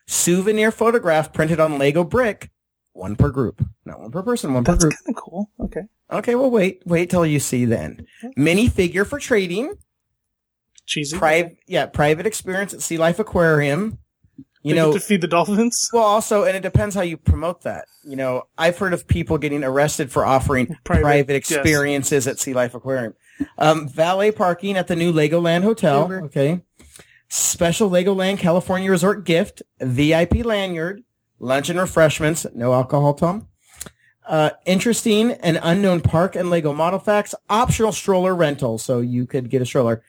[0.07, 2.51] Souvenir photograph printed on Lego brick,
[2.93, 4.93] one per group, not one per person, one per that's group.
[5.05, 5.49] kind of cool.
[5.59, 5.81] Okay.
[6.11, 8.05] Okay, well, wait, wait till you see then.
[8.23, 8.33] end.
[8.37, 9.73] Mini figure for trading.
[10.85, 11.17] Cheesy.
[11.17, 13.97] Private, yeah, private experience at Sea Life Aquarium.
[14.65, 15.89] You They know, to feed the dolphins.
[15.91, 17.85] well, also, and it depends how you promote that.
[18.05, 21.51] You know, I've heard of people getting arrested for offering Private, private, yes.
[21.51, 23.13] experiences at Sea Life Aquarium.
[23.57, 26.09] Um, valet parking at the new Legoland Hotel.
[26.25, 26.61] Okay.
[27.35, 31.03] Special Legoland California Resort gift, VIP lanyard,
[31.39, 33.47] lunch and refreshments, no alcohol, Tom.
[34.23, 38.77] Uh, interesting and unknown park and Lego model facts, optional stroller rental.
[38.77, 40.03] So you could get a stroller.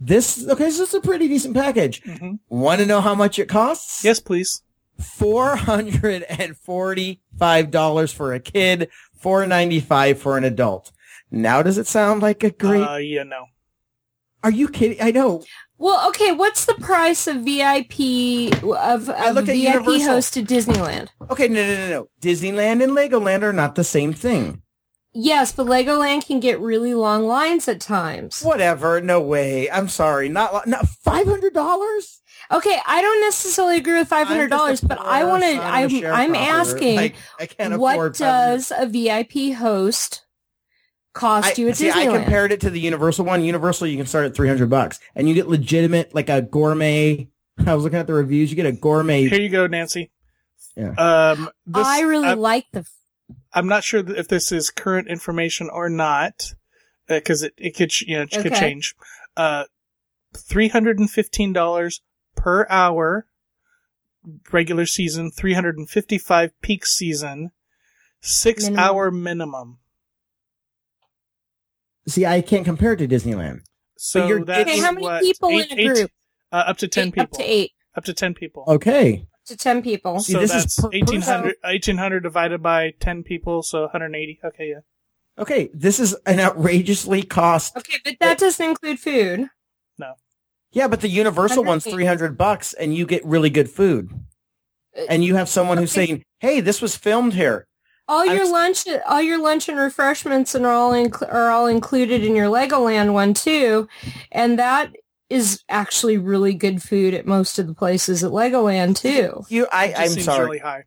[0.00, 2.02] This, okay, this is a pretty decent package.
[2.02, 4.02] hmm Want to know how much it costs?
[4.02, 4.64] Yes, please.
[4.98, 10.90] four hundred and forty-five dollars for a kid, four ninety-five for an adult.
[11.30, 12.82] Now, does it sound like a great?
[12.82, 13.44] Uh, yeah, no.
[14.42, 15.00] Are you kidding?
[15.00, 15.44] I know.
[15.80, 16.30] Well, okay.
[16.30, 20.06] What's the price of VIP of, of VIP Universal.
[20.06, 21.08] host to Disneyland?
[21.30, 22.08] Okay, no, no, no, no.
[22.20, 24.60] Disneyland and Legoland are not the same thing.
[25.12, 28.42] Yes, but Legoland can get really long lines at times.
[28.42, 29.00] Whatever.
[29.00, 29.70] No way.
[29.70, 30.28] I'm sorry.
[30.28, 32.20] Not not five hundred dollars.
[32.52, 35.62] Okay, I don't necessarily agree with five hundred dollars, but I want to.
[35.62, 38.16] I'm I'm asking, Like, I can't what afford.
[38.18, 38.28] 500.
[38.56, 40.26] does a VIP host
[41.12, 43.42] cost I, you at see, I compared it to the Universal one.
[43.42, 47.28] Universal, you can start at three hundred bucks, and you get legitimate, like a gourmet.
[47.66, 48.50] I was looking at the reviews.
[48.50, 49.28] You get a gourmet.
[49.28, 50.10] Here you go, Nancy.
[50.76, 50.92] Yeah.
[50.92, 52.86] Um, this, I really I, like the.
[53.52, 56.54] I'm not sure if this is current information or not,
[57.08, 58.94] because it, it could you know it could change.
[59.36, 59.64] Uh,
[60.36, 62.00] three hundred and fifteen dollars
[62.36, 63.26] per hour,
[64.52, 65.30] regular season.
[65.30, 67.50] Three hundred and fifty-five peak season.
[68.20, 68.84] Six Minimum.
[68.84, 69.78] hour minimum.
[72.08, 73.60] See, I can't compare it to Disneyland.
[73.98, 76.10] So you're that's Okay, how many what, people eight- in a eight- group?
[76.52, 77.22] uh, up to ten Eight- people.
[77.24, 77.72] Up to eight.
[77.96, 78.64] Up to ten people.
[78.66, 79.14] Okay.
[79.34, 80.20] Up to ten people.
[80.20, 81.00] See, so this is that's per person.
[81.00, 84.38] 1800, 1800 divided by 10 people, so 180.
[84.44, 84.80] Okay, yeah.
[85.38, 85.68] Okay.
[85.74, 87.76] This is an outrageously cost.
[87.76, 89.48] Okay, but that doesn't include food.
[89.98, 90.14] No.
[90.72, 94.08] Yeah, but the Universal one's 300 bucks and you get really good food.
[95.08, 96.06] And you have someone who's Okay.
[96.06, 97.66] saying, "Hey, this was filmed here."
[98.10, 101.48] All I'm your s- lunch, all your lunch and refreshments, and are all inc- are
[101.50, 103.88] all included in your Legoland one too,
[104.32, 104.92] and that
[105.28, 109.44] is actually really good food at most of the places at Legoland too.
[109.48, 110.44] You I It just I'm seems sorry.
[110.44, 110.84] really high.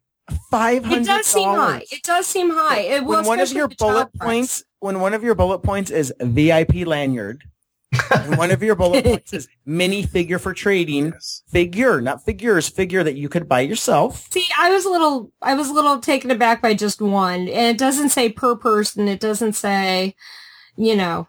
[0.51, 0.91] $500.
[1.01, 1.83] It does seem high.
[1.91, 2.79] It does seem high.
[2.79, 4.27] It, well, when one of your the child bullet price.
[4.27, 7.43] points, when one of your bullet points is VIP lanyard,
[8.15, 11.43] and one of your bullet points is mini figure for trading, Yes.
[11.49, 14.27] figure, not figures, figure that you could buy yourself.
[14.31, 17.75] See, I was a little, I was a little taken aback by just one, and
[17.75, 19.07] it doesn't say per person.
[19.07, 20.15] It doesn't say,
[20.75, 21.27] you know,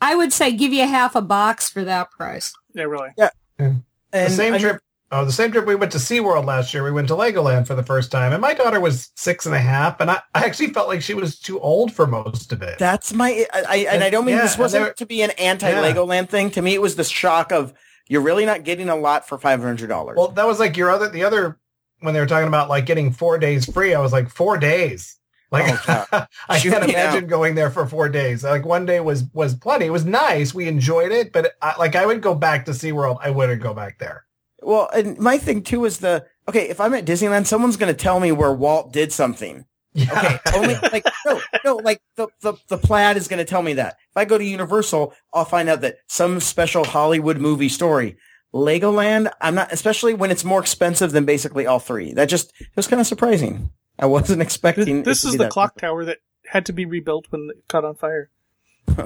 [0.00, 2.52] I would say give you half a box for that price.
[2.74, 3.10] Yeah, really.
[3.58, 3.82] And
[4.12, 4.80] the same I- trip.
[5.10, 6.84] Oh, the same trip we went to SeaWorld last year.
[6.84, 9.58] We went to Legoland for the first time, and my daughter was six and a
[9.58, 12.78] half, and I, I actually felt like she was too old for most of it.
[12.78, 15.70] That's my, I, I, and I don't mean Yeah, this wasn't to be an anti
[15.72, 16.50] Legoland thing.
[16.50, 17.72] To me, it was the shock of
[18.06, 20.16] you're really not getting a lot for five hundred dollars.
[20.18, 21.58] well, that was like your other, the other
[22.00, 23.94] when they were talking about like getting four days free.
[23.94, 25.16] I was like four days.
[25.50, 26.04] Like Oh,
[26.50, 28.44] I can't imagine going there for four days.
[28.44, 29.86] Like one day was was plenty.
[29.86, 30.52] It was nice.
[30.52, 33.18] We enjoyed it, but I, like I would go back to SeaWorld.
[33.22, 34.24] I wouldn't go back there.
[34.62, 36.68] Well, and my thing too is the okay.
[36.68, 39.64] If I'm at Disneyland, someone's going to tell me where Walt did something.
[39.94, 40.18] Yeah.
[40.18, 43.74] Okay, only like no, no, like the the the plaid is going to tell me
[43.74, 43.96] that.
[44.10, 48.16] If I go to Universal, I'll find out that some special Hollywood movie story.
[48.54, 52.12] Legoland, I'm not, especially when it's more expensive than basically all three.
[52.14, 53.70] That just it was kind of surprising.
[53.98, 55.02] I wasn't expecting.
[55.02, 57.64] This it to is the that- clock tower that had to be rebuilt when it
[57.68, 58.30] caught on fire.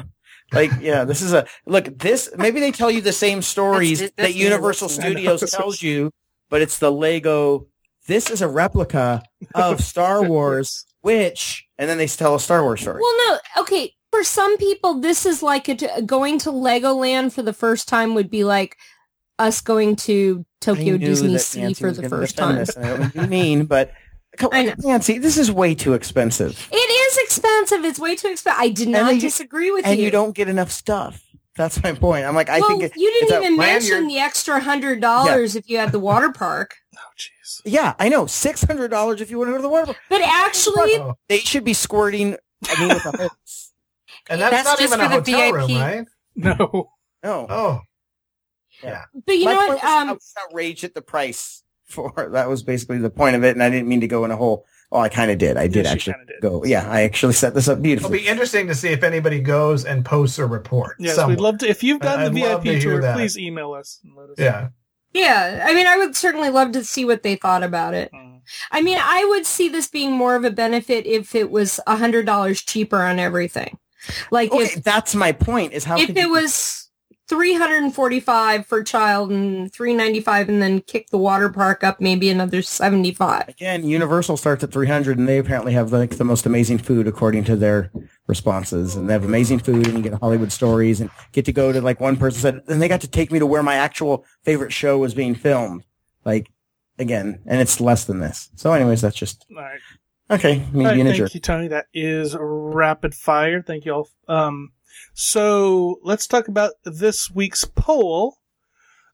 [0.53, 1.87] Like, yeah, this is a look.
[1.99, 5.39] This maybe they tell you the same stories That's- that that's Universal Universal.
[5.39, 6.11] Studios tells you,
[6.51, 7.67] but it's the Lego.
[8.07, 9.23] This is a replica
[9.55, 13.01] of Star Wars, which, and then they tell a Star Wars story.
[13.01, 13.95] Well, no, okay.
[14.11, 18.29] For some people, this is like a, going to Legoland for the first time would
[18.29, 18.77] be like
[19.39, 22.57] us going to Tokyo Disney Sea for the first time.
[22.57, 23.93] This, and I don't mean to be mean, but
[24.39, 24.71] come I know.
[24.73, 27.85] on, Nancy, this is way too expensive, It is expensive.
[27.85, 28.61] It's way too expensive.
[28.61, 30.03] I did not then you- disagree with and you.
[30.03, 31.23] And you don't get enough stuff.
[31.55, 32.25] That's my point.
[32.25, 33.83] I'm like, I well, think it, you didn't a even lanyard.
[33.83, 36.75] mention the extra hundred dollars if you had the water park.
[36.95, 37.61] Oh, jeez.
[37.65, 39.87] yeah, I know, six hundred dollars if you want to go to the water.
[39.87, 39.99] park.
[40.09, 42.37] But actually, Oh, They should be squirting.
[42.69, 43.73] I mean, with a hose.
[44.31, 45.55] and that's, That's not just even a for the hotel VIP.
[45.69, 46.07] room, right?
[46.37, 46.91] No.
[47.25, 47.81] No, Oh,
[48.83, 49.05] Yeah.
[49.27, 49.85] but you My know what?
[49.85, 51.63] I Um, was outraged at the price
[51.93, 54.31] for that was basically the point of it, and I didn't mean to go in
[54.31, 54.67] a whole.
[54.95, 55.57] Oh, I kind of did.
[55.57, 56.43] I did she actually did.
[56.43, 56.65] go.
[56.65, 58.19] Yeah, I actually set this up beautifully.
[58.19, 60.97] it'll be interesting to see if anybody goes and posts a report.
[60.99, 61.37] Yes, somewhere.
[61.37, 61.69] we'd love to.
[61.69, 63.17] If you've done I'd the love to VIP tour, that.
[63.17, 64.69] please email us and let us Yeah.
[65.15, 68.13] yeah, I mean, I would certainly love to see what they thought about it.
[68.13, 68.19] know.
[68.19, 68.41] Mm.
[68.71, 71.97] I mean, I would see this being more of a benefit if it was a
[71.97, 73.79] hundred dollars cheaper on everything.
[74.31, 75.73] Like Okay, if that's my point.
[75.73, 76.53] Is how if could it you- was
[77.33, 81.09] three hundred and forty five for a child and three ninety five, and then kick
[81.09, 83.49] the water park up maybe another seventy five.
[83.49, 87.45] Again, Universal starts at 300 and they apparently have like the most amazing food according
[87.45, 87.91] to their
[88.27, 88.97] responses.
[88.97, 91.81] And they have amazing food and you get Hollywood stories and get to go to
[91.81, 94.73] like one person said, and they got to take me to where my actual favorite
[94.73, 95.85] show was being filmed.
[96.27, 96.51] Like
[96.99, 98.51] again, and it's less than this.
[98.57, 99.81] So anyways, that's just, All right.
[100.31, 100.59] okay.
[100.73, 101.35] Me All right, being a thank jerk.
[101.35, 101.69] you, Tony.
[101.69, 103.63] That is rapid fire.
[103.63, 104.09] Thank you all.
[104.29, 104.73] Um,
[105.15, 108.37] so let's talk about this week's poll.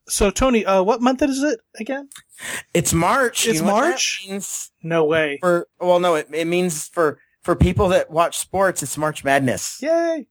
[0.07, 2.09] So, Tony, uh, what month is it again?
[2.73, 3.47] It's March.
[3.47, 4.25] It's You know March?
[4.27, 5.37] means No way.
[5.39, 9.79] for, well, no, it, it means for, for people that watch sports, it's March Madness.
[9.81, 10.27] Yay!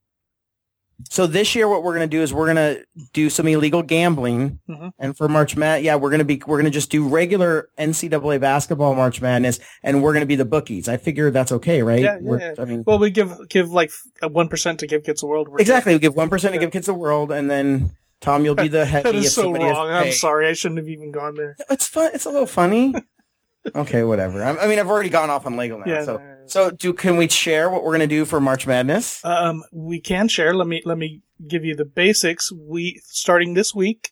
[1.10, 2.78] So this year, what we're gonna do is we're gonna
[3.12, 4.90] do some illegal gambling, Mhm.
[4.98, 8.94] and for March Mad, yeah, we're gonna be we're gonna just do regular NCAA basketball
[8.96, 10.88] March Madness, and we're gonna be the bookies.
[10.88, 12.02] I figure that's okay, right?
[12.02, 12.54] Yeah, yeah, yeah.
[12.58, 13.90] I mean, Well, we give give like
[14.28, 15.48] one percent to give kids a world.
[15.48, 15.92] We're exactly.
[15.94, 18.84] We give one percent to give kids the world, and then Tom, you'll be the
[18.86, 19.04] heavy.
[19.04, 19.90] That is so to wrong.
[19.90, 20.48] I'm sorry.
[20.48, 21.56] I shouldn't have even gone there.
[21.70, 22.10] It's fun.
[22.12, 22.92] It's a little funny.
[23.76, 24.42] okay, whatever.
[24.42, 25.84] I, I mean, I've already gone off on Lego now.
[25.86, 26.20] Yeah, so.
[26.48, 29.24] So do can we share what we're gonna do for March Madness?
[29.24, 30.54] Um, we can share.
[30.54, 32.50] Let me let me give you the basics.
[32.52, 34.10] We starting this week,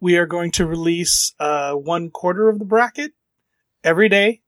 [0.00, 3.12] we are going to release uh one quarter of the bracket
[3.82, 4.42] every day.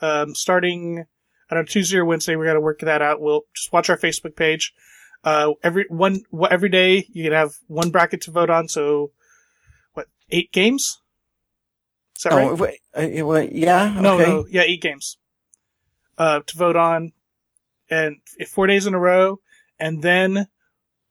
[0.00, 1.04] Um, starting
[1.50, 2.36] I don't know Tuesday or Wednesday.
[2.36, 3.20] We got to work that out.
[3.20, 4.72] We'll just watch our Facebook page.
[5.24, 8.68] Uh, every one every day you can have one bracket to vote on.
[8.68, 9.12] So,
[9.94, 11.00] what eight games?
[12.16, 12.58] Is that Oh, right?
[12.58, 13.98] wait, uh, yeah.
[14.00, 14.30] No, okay.
[14.30, 15.16] no, yeah, eight games
[16.18, 17.12] uh, to vote on,
[17.88, 18.16] and
[18.46, 19.40] four days in a row,
[19.78, 20.48] and then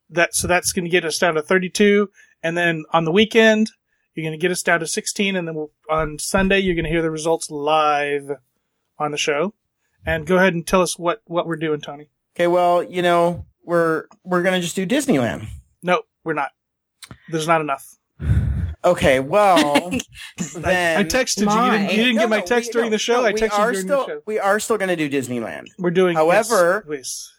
[0.10, 2.10] that so that's going to get us down to thirty-two,
[2.44, 3.72] and then on the weekend
[4.14, 6.86] you're going to get us down to sixteen, and then we'll, on Sunday you're going
[6.86, 8.32] to hear the results live
[9.00, 9.54] on the show.
[10.06, 12.10] And go ahead and tell us what what we're doing, Tony.
[12.36, 15.48] Okay, well, you know, we're we're gonna just do Disneyland.
[15.84, 16.52] No, we're not.
[17.30, 17.96] There's not enough.
[18.92, 19.92] Okay, well,
[20.56, 21.64] then I texted you.
[21.66, 23.22] You didn't, you didn't No, get my text we- during no, the show.
[23.22, 24.22] no, I we texted are you during still the show.
[24.26, 26.16] we are still gonna do Disneyland, We're doing.
[26.16, 27.32] However- yes,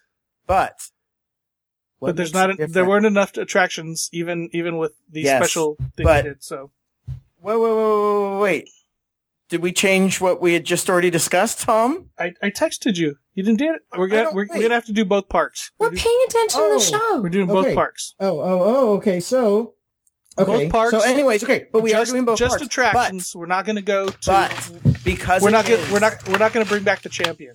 [0.47, 0.75] but
[2.01, 6.05] but there's not it there weren't enough attractions even even with the Yes, special thing
[6.05, 6.71] but- we did so
[7.41, 8.69] Wait, wait, wait, wait, wait, wait.
[9.49, 12.11] Did we change what we had just already discussed, Tom?
[12.19, 14.93] I, I texted you you didn't do it we're gonna we're, we're gonna have to
[14.93, 16.79] do both parks We're we're, do- paying attention Oh.
[16.79, 16.99] to the oh.
[17.15, 17.21] show.
[17.23, 18.93] we're doing both parks Oh, oh, oh.
[18.97, 19.75] Okay, so
[20.47, 20.91] Both parks.
[20.93, 22.65] So, anyways, okay, but we just, are doing both just parks.
[22.67, 26.29] attractions we're not gonna go to But, but because we're it not gonna we're not
[26.29, 27.55] we're not gonna bring back the champion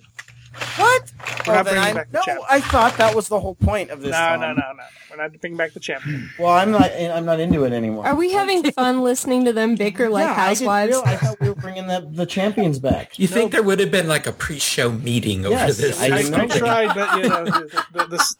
[0.76, 1.12] what?
[1.48, 2.46] We're Oh, not bringing I'm- back the no, champion.
[2.48, 4.12] I thought that was the whole point of this.
[4.12, 4.40] no Tom.
[4.40, 6.92] no no no we're not bringing back the champion Well, I'm not.
[6.92, 8.06] I'm not into it anymore.
[8.06, 10.90] Are we having fun listening to them bicker like yeah, I housewives?
[10.92, 13.18] real- I thought we were bringing the the champions back.
[13.18, 16.00] You think there would have been like a pre-show meeting over Yes, this?
[16.00, 16.58] I I, or didn't know I something?
[16.58, 18.34] tried but you know the, the, this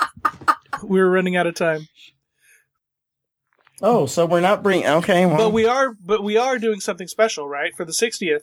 [0.84, 1.88] we were running out of time
[3.86, 4.86] Oh, so we're not bringing.
[4.86, 8.40] Okay, well, but we are but we are doing something special right for the 60th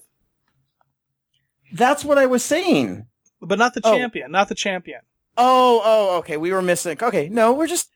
[1.74, 3.08] that's what I was saying.
[3.42, 3.98] but not the Oh.
[3.98, 5.02] champion not the champion
[5.38, 6.36] Oh, oh, okay.
[6.36, 6.98] We were missing.
[7.02, 7.90] Okay, no, we're just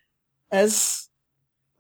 [0.52, 1.10] as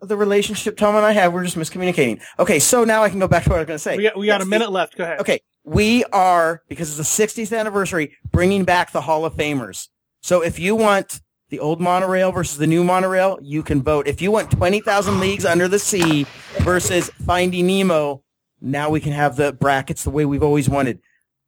[0.01, 2.21] the relationship Tom and I have, we're just miscommunicating.
[2.37, 3.95] Okay, so now I can go back to what I was going to say.
[3.97, 7.25] we got we got a minute left go ahead Okay, we are because it's the
[7.25, 9.87] 60th anniversary bringing back the Hall of Famers.
[10.21, 14.07] So if you want the old monorail versus the new monorail, you can vote.
[14.07, 16.25] If you want 20,000 leagues under the sea
[16.59, 18.23] versus Finding Nemo,
[18.61, 20.99] now we can have the brackets the way we've always wanted.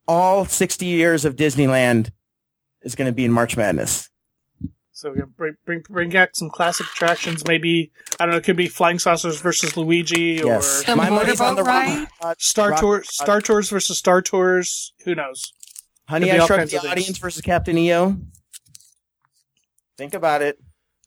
[0.08, 2.12] All 60 years of Disneyland
[2.84, 4.10] is going to be in March Madness.
[4.92, 7.46] So we're gonna bring, bring bring back some classic attractions.
[7.46, 8.38] Maybe I don't know.
[8.38, 10.86] It could be Flying Saucers versus Luigi, Yes.
[10.86, 12.00] The My money's on the motorboat ride?
[12.00, 14.94] Rock- or Star Rock- Tour uh, Star Tours versus Star Tours.
[15.06, 15.54] Who knows?
[16.08, 16.92] Honey, I all Shrunk the of things.
[16.92, 18.18] Audience versus Captain EO.
[19.98, 20.60] Think about it.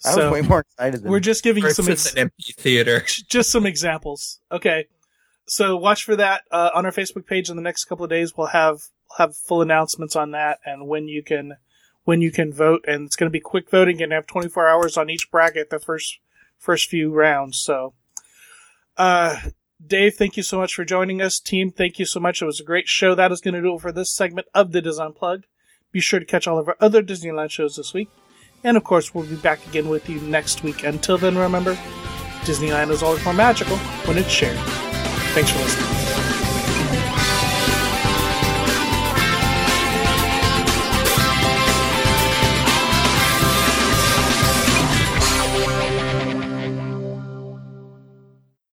[0.04, 2.18] I So- was way more excited than We're just giving you some Versus ex- an
[2.20, 3.00] empty theater.
[3.28, 4.40] just some examples.
[4.50, 4.86] Okay,
[5.46, 8.36] so watch for that uh, on our Facebook page in the next couple of days.
[8.36, 8.80] We'll have
[9.18, 11.56] have full announcements on that and when you can
[12.04, 12.84] when you can vote.
[12.86, 15.78] And it's going to be quick voting and have 24 hours on each bracket the
[15.80, 16.18] first
[16.58, 17.58] first few rounds.
[17.58, 17.94] So,
[18.96, 19.36] uh,
[19.84, 21.40] Dave, thank you so much for joining us.
[21.40, 22.40] Team, thank you so much.
[22.42, 23.14] It was a great show.
[23.14, 25.46] That is going to do it for this segment of the Disney Unplugged.
[25.92, 28.08] Be sure to catch all of our other Disneyland shows this week.
[28.62, 30.84] And of course, we'll be back again with you next week.
[30.84, 31.74] Until then, remember,
[32.42, 34.58] Disneyland is always more magical when it's shared.
[35.34, 36.09] Thanks for listening.